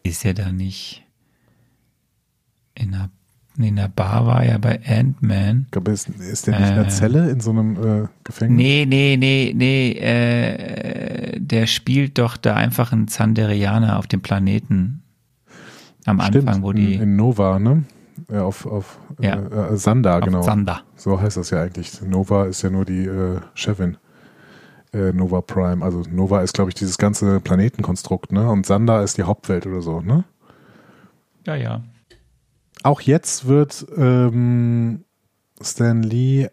Ist 0.03 0.25
er 0.25 0.35
da 0.35 0.51
nicht 0.51 1.05
in 2.75 2.97
Nee, 3.57 3.69
in 3.69 3.77
der 3.77 3.89
Bar 3.89 4.27
war 4.27 4.43
er 4.43 4.59
bei 4.59 4.81
Ant-Man. 4.87 5.67
Ist, 5.87 6.09
ist 6.09 6.47
der 6.47 6.59
nicht 6.59 6.71
in 6.71 6.77
der 6.77 6.87
Äh. 6.87 6.89
Zelle 6.89 7.31
in 7.31 7.41
so 7.41 7.51
einem 7.51 8.05
äh, 8.05 8.09
Gefängnis? 8.25 8.57
Nee, 8.57 8.87
nee, 8.89 9.19
nee, 9.19 9.53
nee, 9.55 9.93
äh, 9.93 11.39
der 11.39 11.67
spielt 11.67 12.17
doch 12.17 12.39
da 12.39 12.55
einfach 12.55 12.93
einen 12.93 13.09
Zanderianer 13.09 13.99
auf 13.99 14.07
dem 14.07 14.23
Planeten. 14.23 15.03
Am 16.07 16.21
Stimmt, 16.21 16.49
Anfang, 16.49 16.63
wo 16.63 16.73
die 16.73 16.95
in 16.95 17.17
Nova, 17.17 17.59
ne? 17.59 17.85
Äh, 18.31 18.39
auf 18.39 18.67
auf 18.67 18.99
Ja. 19.21 19.37
äh, 19.37 19.75
äh, 19.75 19.77
Sanda, 19.77 20.19
auf 20.19 20.25
genau. 20.25 20.43
Sander. 20.43 20.83
So 20.97 21.21
heißt 21.21 21.37
das 21.37 21.51
ja 21.51 21.63
eigentlich. 21.63 22.01
Nova 22.03 22.47
ist 22.47 22.63
ja 22.63 22.71
nur 22.71 22.85
die 22.85 23.05
äh, 23.07 23.41
Chefin. 23.55 23.97
Äh, 24.93 25.13
Nova 25.13 25.41
Prime. 25.41 25.85
Also 25.85 26.03
Nova 26.11 26.43
ist, 26.43 26.55
glaube 26.55 26.71
ich, 26.71 26.75
dieses 26.75 26.99
ganze 26.99 27.41
Planetenkonstrukt, 27.41 28.33
ne? 28.33 28.49
Und 28.49 28.67
Sanda 28.67 29.03
ist 29.03 29.19
die 29.19 29.23
Hauptwelt 29.23 29.67
oder 29.67 29.83
so, 29.83 30.01
ne? 30.01 30.25
Ja, 31.47 31.55
ja. 31.55 31.83
Auch 32.83 33.01
jetzt 33.01 33.47
wird 33.47 33.87
ähm, 33.97 35.05
Stan 35.61 36.03
Lee 36.03 36.49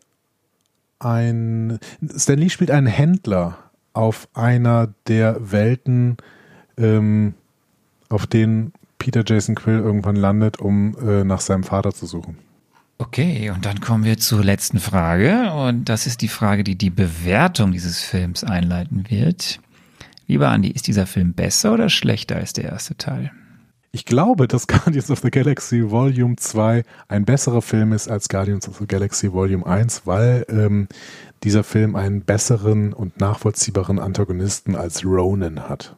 ein 0.99 1.79
Stan 2.15 2.37
Lee 2.37 2.49
spielt 2.49 2.71
einen 2.71 2.87
Händler 2.87 3.57
auf 3.93 4.27
einer 4.33 4.93
der 5.07 5.51
Welten, 5.51 6.17
ähm, 6.77 7.33
auf 8.09 8.27
denen 8.27 8.73
Peter 8.97 9.23
Jason 9.25 9.55
Quill 9.55 9.79
irgendwann 9.79 10.15
landet, 10.15 10.59
um 10.59 10.95
äh, 10.99 11.23
nach 11.23 11.41
seinem 11.41 11.63
Vater 11.63 11.93
zu 11.93 12.05
suchen. 12.05 12.37
Okay, 12.99 13.51
und 13.51 13.65
dann 13.65 13.79
kommen 13.79 14.03
wir 14.03 14.17
zur 14.17 14.43
letzten 14.43 14.79
Frage. 14.79 15.51
Und 15.51 15.85
das 15.85 16.07
ist 16.07 16.21
die 16.21 16.27
Frage, 16.27 16.63
die 16.63 16.75
die 16.75 16.89
Bewertung 16.89 17.71
dieses 17.71 18.01
Films 18.01 18.43
einleiten 18.43 19.05
wird. 19.09 19.59
Lieber 20.25 20.49
Andi, 20.49 20.71
ist 20.71 20.87
dieser 20.87 21.05
Film 21.05 21.33
besser 21.33 21.73
oder 21.73 21.89
schlechter 21.89 22.37
als 22.37 22.53
der 22.53 22.65
erste 22.65 22.97
Teil? 22.97 23.31
Ich 23.91 24.05
glaube, 24.05 24.47
dass 24.47 24.67
Guardians 24.67 25.11
of 25.11 25.19
the 25.19 25.31
Galaxy 25.31 25.89
Volume 25.89 26.35
2 26.35 26.83
ein 27.07 27.25
besserer 27.25 27.61
Film 27.61 27.93
ist 27.93 28.09
als 28.09 28.29
Guardians 28.29 28.67
of 28.67 28.77
the 28.77 28.87
Galaxy 28.87 29.31
Volume 29.31 29.65
1, 29.65 30.03
weil 30.05 30.45
ähm, 30.49 30.87
dieser 31.43 31.63
Film 31.63 31.95
einen 31.95 32.21
besseren 32.21 32.93
und 32.93 33.19
nachvollziehbaren 33.19 33.99
Antagonisten 33.99 34.75
als 34.75 35.05
Ronan 35.05 35.69
hat. 35.69 35.95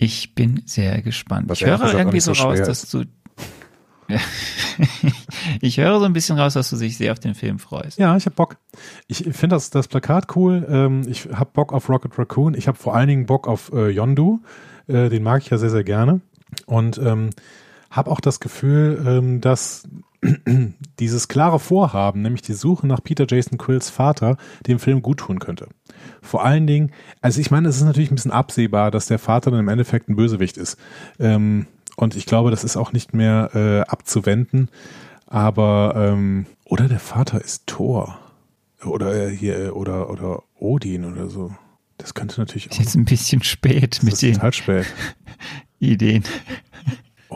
Ich 0.00 0.36
bin 0.36 0.62
sehr 0.64 1.02
gespannt. 1.02 1.48
Was 1.48 1.60
ich 1.60 1.66
höre 1.66 1.92
irgendwie 1.92 2.20
so 2.20 2.32
so 2.32 2.44
raus, 2.44 2.60
dass 2.60 2.88
du. 2.88 3.04
ich 5.60 5.78
höre 5.78 5.98
so 5.98 6.06
ein 6.06 6.12
bisschen 6.12 6.38
raus, 6.38 6.54
dass 6.54 6.70
du 6.70 6.76
dich 6.76 6.96
sehr 6.96 7.12
auf 7.12 7.18
den 7.18 7.34
Film 7.34 7.58
freust. 7.58 7.98
Ja, 7.98 8.16
ich 8.16 8.24
habe 8.24 8.36
Bock. 8.36 8.56
Ich 9.08 9.18
finde 9.18 9.56
das, 9.56 9.70
das 9.70 9.88
Plakat 9.88 10.36
cool. 10.36 10.66
Ähm, 10.70 11.02
ich 11.08 11.28
habe 11.32 11.50
Bock 11.52 11.72
auf 11.72 11.88
Rocket 11.88 12.16
Raccoon. 12.16 12.54
Ich 12.54 12.68
habe 12.68 12.78
vor 12.78 12.94
allen 12.94 13.08
Dingen 13.08 13.26
Bock 13.26 13.48
auf 13.48 13.72
äh, 13.72 13.88
Yondu. 13.88 14.40
Äh, 14.86 15.08
den 15.08 15.24
mag 15.24 15.42
ich 15.42 15.50
ja 15.50 15.58
sehr, 15.58 15.70
sehr 15.70 15.84
gerne. 15.84 16.20
Und 16.66 16.98
ähm, 16.98 17.30
habe 17.90 18.10
auch 18.12 18.20
das 18.20 18.38
Gefühl, 18.38 19.04
ähm, 19.04 19.40
dass 19.40 19.88
dieses 21.00 21.26
klare 21.26 21.58
Vorhaben, 21.58 22.22
nämlich 22.22 22.42
die 22.42 22.54
Suche 22.54 22.86
nach 22.86 23.02
Peter 23.02 23.26
Jason 23.28 23.58
Quills 23.58 23.90
Vater, 23.90 24.36
dem 24.66 24.78
Film 24.78 25.02
gut 25.02 25.18
tun 25.18 25.40
könnte. 25.40 25.68
Vor 26.22 26.44
allen 26.44 26.66
Dingen, 26.66 26.92
also 27.20 27.40
ich 27.40 27.50
meine, 27.50 27.68
es 27.68 27.76
ist 27.76 27.84
natürlich 27.84 28.10
ein 28.10 28.14
bisschen 28.14 28.30
absehbar, 28.30 28.90
dass 28.90 29.06
der 29.06 29.18
Vater 29.18 29.50
dann 29.50 29.60
im 29.60 29.68
Endeffekt 29.68 30.08
ein 30.08 30.16
Bösewicht 30.16 30.56
ist. 30.56 30.78
Ähm, 31.18 31.66
und 31.96 32.16
ich 32.16 32.26
glaube, 32.26 32.50
das 32.50 32.64
ist 32.64 32.76
auch 32.76 32.92
nicht 32.92 33.14
mehr 33.14 33.50
äh, 33.54 33.80
abzuwenden. 33.90 34.70
Aber 35.26 35.94
ähm, 35.96 36.46
oder 36.64 36.88
der 36.88 37.00
Vater 37.00 37.40
ist 37.42 37.66
Thor 37.66 38.18
oder 38.84 39.14
äh, 39.14 39.36
hier 39.36 39.58
äh, 39.58 39.68
oder 39.70 40.10
oder 40.10 40.42
Odin 40.58 41.04
oder 41.04 41.28
so. 41.28 41.52
Das 41.98 42.14
könnte 42.14 42.40
natürlich 42.40 42.68
auch. 42.68 42.72
Ist 42.72 42.78
jetzt 42.78 42.94
ein 42.94 43.04
bisschen 43.04 43.42
spät 43.42 44.00
mit 44.02 44.20
den 44.22 44.52
spät. 44.52 44.86
Ideen. 45.80 46.24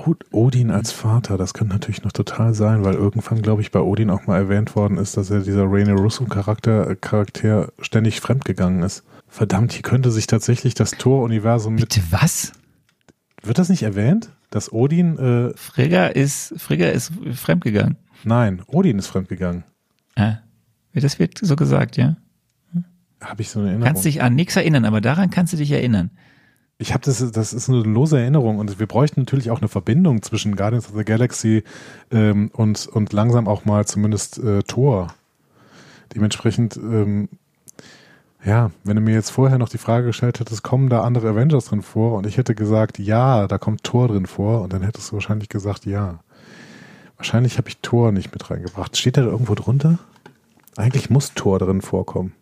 Od- 0.07 0.25
Odin 0.33 0.71
als 0.71 0.93
Vater, 0.93 1.37
das 1.39 1.55
könnte 1.55 1.73
natürlich 1.75 2.03
noch 2.03 2.13
total 2.13 2.55
sein, 2.55 2.85
weil 2.85 2.95
irgendwann, 2.95 3.43
glaube 3.43 3.63
ich, 3.63 3.71
bei 3.71 3.81
Odin 3.81 4.11
auch 4.11 4.27
mal 4.27 4.37
erwähnt 4.39 4.75
worden 4.77 4.99
ist, 4.99 5.17
dass 5.17 5.31
er 5.31 5.41
dieser 5.41 5.65
Rene 5.71 5.93
Russo-Charakter 5.95 6.91
äh, 6.91 6.97
Charakter 6.97 7.73
ständig 7.81 8.21
fremdgegangen 8.21 8.83
ist. 8.83 9.05
Verdammt, 9.29 9.73
hier 9.73 9.83
könnte 9.83 10.11
sich 10.11 10.27
tatsächlich 10.27 10.75
das 10.75 10.93
Tor-Universum 10.93 11.75
mit. 11.75 11.89
Bitte 11.89 12.03
was? 12.11 12.53
Wird 13.43 13.59
das 13.59 13.69
nicht 13.69 13.83
erwähnt? 13.83 14.31
Dass 14.51 14.73
Odin, 14.73 15.19
äh, 15.19 15.53
Frigga 15.57 16.07
ist, 16.07 16.55
Frigga 16.59 16.89
ist 16.89 17.13
fremdgegangen. 17.33 17.97
nein, 18.25 18.63
Odin 18.67 18.99
ist 18.99 19.07
fremdgegangen. 19.07 19.65
Ah, 20.17 20.37
das 20.95 21.19
wird 21.19 21.39
so 21.41 21.57
gesagt, 21.57 21.97
ja? 21.97 22.17
Habe 23.21 23.41
ich 23.43 23.51
so 23.51 23.61
eine 23.61 23.69
Erinnerung. 23.69 23.87
Kannst 23.87 24.05
dich 24.05 24.21
an 24.21 24.35
nichts 24.35 24.57
erinnern, 24.57 24.85
aber 24.85 25.01
daran 25.01 25.31
kannst 25.31 25.53
du 25.53 25.57
dich 25.57 25.71
erinnern. 25.71 26.11
Ich 26.83 26.93
habe 26.93 27.05
das, 27.05 27.31
das 27.31 27.53
ist 27.53 27.69
eine 27.69 27.79
lose 27.79 28.19
Erinnerung 28.19 28.59
und 28.59 28.81
wir 28.81 28.89
bräuchten 28.89 29.21
natürlich 29.21 29.53
auch 29.53 29.61
eine 29.61 29.69
Verbindung 29.69 30.21
zwischen 30.21 30.57
Guardians 30.57 30.89
of 30.89 30.97
the 30.97 31.05
Galaxy 31.05 31.63
ähm, 32.11 32.51
und, 32.55 32.89
und 32.89 33.13
langsam 33.13 33.47
auch 33.47 33.65
mal 33.65 33.87
zumindest 33.87 34.39
äh, 34.39 34.65
Thor. 34.65 35.15
Dementsprechend, 36.13 36.77
ähm, 36.77 37.29
ja, 38.45 38.73
wenn 38.83 38.97
du 38.97 39.01
mir 39.01 39.15
jetzt 39.15 39.31
vorher 39.31 39.59
noch 39.59 39.69
die 39.69 39.79
Frage 39.79 40.07
gestellt 40.07 40.41
hättest, 40.41 40.65
kommen 40.65 40.89
da 40.89 41.03
andere 41.03 41.29
Avengers 41.29 41.67
drin 41.67 41.83
vor 41.83 42.19
und 42.19 42.27
ich 42.27 42.37
hätte 42.37 42.57
gesagt, 42.57 42.99
ja, 42.99 43.47
da 43.47 43.59
kommt 43.59 43.85
Thor 43.85 44.09
drin 44.09 44.27
vor 44.27 44.63
und 44.63 44.73
dann 44.73 44.83
hättest 44.83 45.11
du 45.11 45.13
wahrscheinlich 45.15 45.49
gesagt, 45.49 45.87
ja. 45.87 46.19
Wahrscheinlich 47.17 47.59
habe 47.59 47.69
ich 47.69 47.79
Thor 47.79 48.11
nicht 48.11 48.33
mit 48.33 48.51
reingebracht. 48.51 48.97
Steht 48.97 49.17
da 49.17 49.23
irgendwo 49.23 49.55
drunter? 49.55 50.01
Eigentlich 50.77 51.11
muss 51.11 51.33
Thor 51.35 51.61
drin 51.61 51.81
vorkommen. 51.81 52.33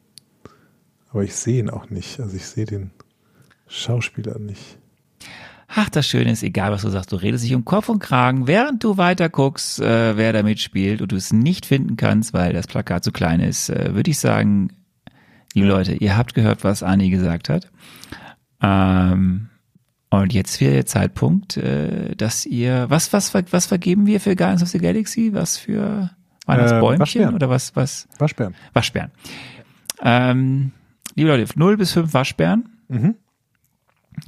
Aber 1.11 1.25
ich 1.25 1.35
sehe 1.35 1.61
ihn 1.61 1.69
auch 1.69 1.91
nicht. 1.91 2.21
Also 2.21 2.37
ich 2.37 2.47
sehe 2.47 2.65
den 2.65 2.93
Schauspieler 3.71 4.39
nicht. 4.39 4.79
Ach, 5.69 5.89
das 5.89 6.07
Schöne 6.09 6.33
ist, 6.33 6.43
egal 6.43 6.73
was 6.73 6.83
du 6.83 6.91
sagst, 6.91 7.13
du 7.13 7.17
redest 7.17 7.45
dich 7.45 7.55
um 7.55 7.65
Kopf 7.65 7.89
und 7.89 8.01
Kragen, 8.01 8.49
während 8.49 8.83
du 8.83 8.97
weiter 8.97 9.29
guckst, 9.29 9.81
äh, 9.81 10.17
wer 10.17 10.33
da 10.33 10.43
mitspielt 10.43 11.01
und 11.01 11.13
du 11.13 11.17
es 11.17 11.33
nicht 11.33 11.65
finden 11.65 11.97
kannst, 11.97 12.33
weil 12.33 12.53
das 12.53 12.67
Plakat 12.67 13.05
zu 13.05 13.13
klein 13.13 13.39
ist, 13.39 13.71
äh, 13.71 13.95
würde 13.95 14.11
ich 14.11 14.19
sagen, 14.19 14.73
liebe 15.55 15.69
Leute, 15.69 15.95
ihr 15.95 16.17
habt 16.17 16.35
gehört, 16.35 16.65
was 16.65 16.83
Ani 16.83 17.09
gesagt 17.11 17.49
hat. 17.49 17.71
Ähm, 18.61 19.49
und 20.11 20.33
jetzt 20.33 20.61
wäre 20.61 20.73
der 20.73 20.87
Zeitpunkt, 20.87 21.57
äh, 21.57 22.17
dass 22.17 22.47
ihr, 22.47 22.87
was, 22.91 23.13
was, 23.13 23.33
was 23.33 23.67
vergeben 23.67 24.07
wir 24.07 24.21
für 24.21 24.35
Guardians 24.35 24.65
of 24.65 24.71
the 24.71 24.79
Galaxy? 24.79 25.33
Was 25.33 25.57
für 25.57 26.11
Weihnachtsbäumchen 26.47 26.99
Waschbären. 26.99 27.35
oder 27.37 27.49
was, 27.49 27.77
was? 27.77 28.09
Waschbären. 28.19 28.57
Waschbären. 28.73 29.13
Ähm, 30.03 30.73
liebe 31.15 31.29
Leute, 31.29 31.57
0 31.57 31.77
bis 31.77 31.93
5 31.93 32.13
Waschbären 32.13 32.65
Mhm. 32.89 33.15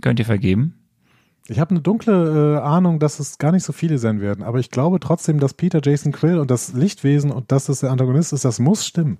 Könnt 0.03 0.19
ihr 0.19 0.27
vergeben. 0.27 0.75
Ich 1.49 1.59
habe 1.59 1.71
eine 1.71 1.81
dunkle 1.81 2.57
äh, 2.57 2.61
Ahnung, 2.61 2.99
dass 2.99 3.19
es 3.19 3.38
gar 3.38 3.51
nicht 3.53 3.65
so 3.65 3.73
viele 3.73 3.99
sein 3.99 4.21
werden, 4.21 4.45
aber 4.45 4.61
ich 4.61 4.71
glaube 4.71 5.01
trotzdem, 5.01 5.41
dass 5.41 5.55
Peter 5.55 5.81
Jason 5.83 6.12
Quill 6.12 6.38
und 6.38 6.51
das 6.51 6.73
Lichtwesen 6.73 7.31
und 7.31 7.51
dass 7.51 7.67
das 7.67 7.81
der 7.81 7.91
Antagonist 7.91 8.33
ist, 8.33 8.45
das 8.45 8.61
muss 8.61 8.87
stimmen. 8.87 9.19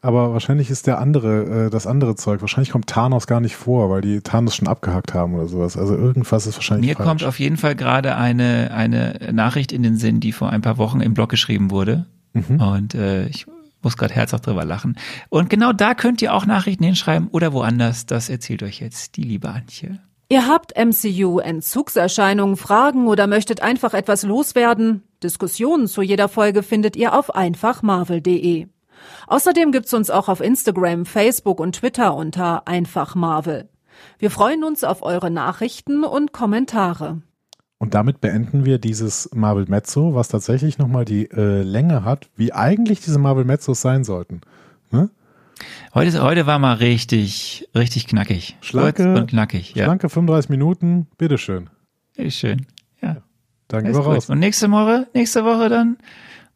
Aber 0.00 0.32
wahrscheinlich 0.32 0.70
ist 0.70 0.86
der 0.86 0.98
andere, 0.98 1.66
äh, 1.66 1.70
das 1.70 1.86
andere 1.86 2.14
Zeug, 2.14 2.40
wahrscheinlich 2.40 2.70
kommt 2.70 2.86
Thanos 2.86 3.26
gar 3.26 3.40
nicht 3.40 3.56
vor, 3.56 3.90
weil 3.90 4.00
die 4.00 4.20
Thanos 4.20 4.54
schon 4.54 4.68
abgehakt 4.68 5.14
haben 5.14 5.34
oder 5.34 5.46
sowas. 5.46 5.76
Also 5.76 5.96
irgendwas 5.96 6.46
ist 6.46 6.56
wahrscheinlich 6.56 6.90
Mir 6.90 6.96
falsch. 6.96 7.08
kommt 7.08 7.24
auf 7.24 7.38
jeden 7.38 7.56
Fall 7.56 7.74
gerade 7.74 8.16
eine, 8.16 8.70
eine 8.72 9.30
Nachricht 9.32 9.72
in 9.72 9.82
den 9.82 9.96
Sinn, 9.96 10.20
die 10.20 10.32
vor 10.32 10.50
ein 10.50 10.62
paar 10.62 10.78
Wochen 10.78 11.00
im 11.00 11.12
Blog 11.14 11.28
geschrieben 11.28 11.70
wurde. 11.70 12.06
Mhm. 12.34 12.60
Und 12.60 12.94
äh, 12.94 13.26
ich 13.26 13.46
muss 13.86 13.96
gerade 13.96 14.14
herzhaft 14.14 14.48
drüber 14.48 14.64
lachen. 14.64 14.98
Und 15.28 15.48
genau 15.48 15.72
da 15.72 15.94
könnt 15.94 16.20
ihr 16.20 16.34
auch 16.34 16.44
Nachrichten 16.44 16.82
hinschreiben 16.82 17.28
oder 17.28 17.52
woanders. 17.52 18.04
Das 18.04 18.28
erzählt 18.28 18.64
euch 18.64 18.80
jetzt 18.80 19.16
die 19.16 19.22
liebe 19.22 19.48
Antje. 19.48 20.00
Ihr 20.28 20.48
habt 20.48 20.76
MCU-Entzugserscheinungen, 20.76 22.56
Fragen 22.56 23.06
oder 23.06 23.28
möchtet 23.28 23.62
einfach 23.62 23.94
etwas 23.94 24.24
loswerden? 24.24 25.04
Diskussionen 25.22 25.86
zu 25.86 26.02
jeder 26.02 26.28
Folge 26.28 26.64
findet 26.64 26.96
ihr 26.96 27.14
auf 27.14 27.32
einfachmarvel.de. 27.36 28.66
Außerdem 29.28 29.70
gibt's 29.70 29.94
uns 29.94 30.10
auch 30.10 30.28
auf 30.28 30.40
Instagram, 30.40 31.06
Facebook 31.06 31.60
und 31.60 31.76
Twitter 31.76 32.16
unter 32.16 32.66
einfachmarvel. 32.66 33.68
Wir 34.18 34.32
freuen 34.32 34.64
uns 34.64 34.82
auf 34.82 35.02
eure 35.02 35.30
Nachrichten 35.30 36.02
und 36.02 36.32
Kommentare. 36.32 37.22
Und 37.78 37.92
damit 37.94 38.20
beenden 38.22 38.64
wir 38.64 38.78
dieses 38.78 39.28
Marvel 39.34 39.66
Mezzo, 39.68 40.14
was 40.14 40.28
tatsächlich 40.28 40.78
nochmal 40.78 41.04
die 41.04 41.30
äh, 41.30 41.62
Länge 41.62 42.04
hat, 42.04 42.28
wie 42.36 42.52
eigentlich 42.52 43.00
diese 43.00 43.18
Marvel 43.18 43.44
Mezzos 43.44 43.82
sein 43.82 44.02
sollten. 44.02 44.40
Ne? 44.90 45.10
Heute, 45.94 46.22
heute 46.22 46.46
war 46.46 46.58
mal 46.58 46.74
richtig, 46.74 47.68
richtig 47.74 48.06
knackig. 48.06 48.56
Schlanke- 48.62 49.04
Kurz 49.04 49.20
und 49.20 49.30
knackig. 49.30 49.74
Ja, 49.74 49.84
Schlanke 49.84 50.08
35 50.08 50.48
Minuten, 50.50 51.06
bitteschön. 51.18 51.68
ist 52.14 52.36
schön. 52.36 52.66
Ja, 53.02 53.18
Dann 53.68 53.84
gehen 53.84 53.92
wir 53.94 54.00
gut. 54.00 54.08
raus. 54.08 54.30
Und 54.30 54.38
nächste 54.38 54.70
Woche, 54.70 55.06
nächste 55.12 55.44
Woche 55.44 55.68
dann 55.68 55.98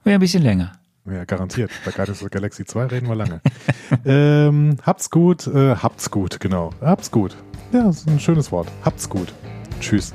wieder 0.05 0.14
ein 0.14 0.20
bisschen 0.20 0.42
länger. 0.42 0.72
Ja, 1.07 1.24
garantiert. 1.24 1.70
Bei 1.84 1.90
Guardians 1.90 2.22
of 2.22 2.28
the 2.28 2.30
Galaxy 2.30 2.64
2 2.64 2.86
reden 2.86 3.09
wir 3.09 3.14
lange. 3.14 3.40
ähm, 4.07 4.76
habt's 4.82 5.11
gut, 5.11 5.47
äh, 5.49 5.74
habt's 5.76 6.11
gut, 6.11 6.40
genau. 6.40 6.70
Habt's 6.80 7.11
gut. 7.11 7.36
Ja, 7.72 7.84
das 7.84 7.99
ist 7.99 8.09
ein 8.09 8.20
schönes 8.20 8.51
Wort. 8.53 8.68
Habt's 8.84 9.09
gut. 9.09 9.32
Tschüss. 9.80 10.14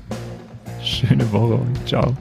Schöne 0.86 1.32
Woche 1.32 1.56
und 1.56 1.88
ciao. 1.88 2.14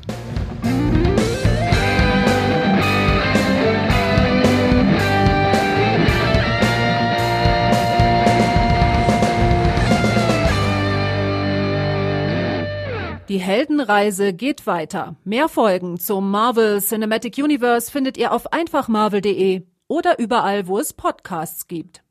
Die 13.28 13.38
Heldenreise 13.38 14.32
geht 14.32 14.66
weiter. 14.66 15.16
Mehr 15.24 15.48
Folgen 15.48 15.98
zum 15.98 16.30
Marvel 16.30 16.80
Cinematic 16.80 17.36
Universe 17.38 17.90
findet 17.90 18.16
ihr 18.16 18.32
auf 18.32 18.52
einfachmarvel.de 18.52 19.66
oder 19.88 20.18
überall, 20.18 20.68
wo 20.68 20.78
es 20.78 20.92
Podcasts 20.92 21.66
gibt. 21.66 22.03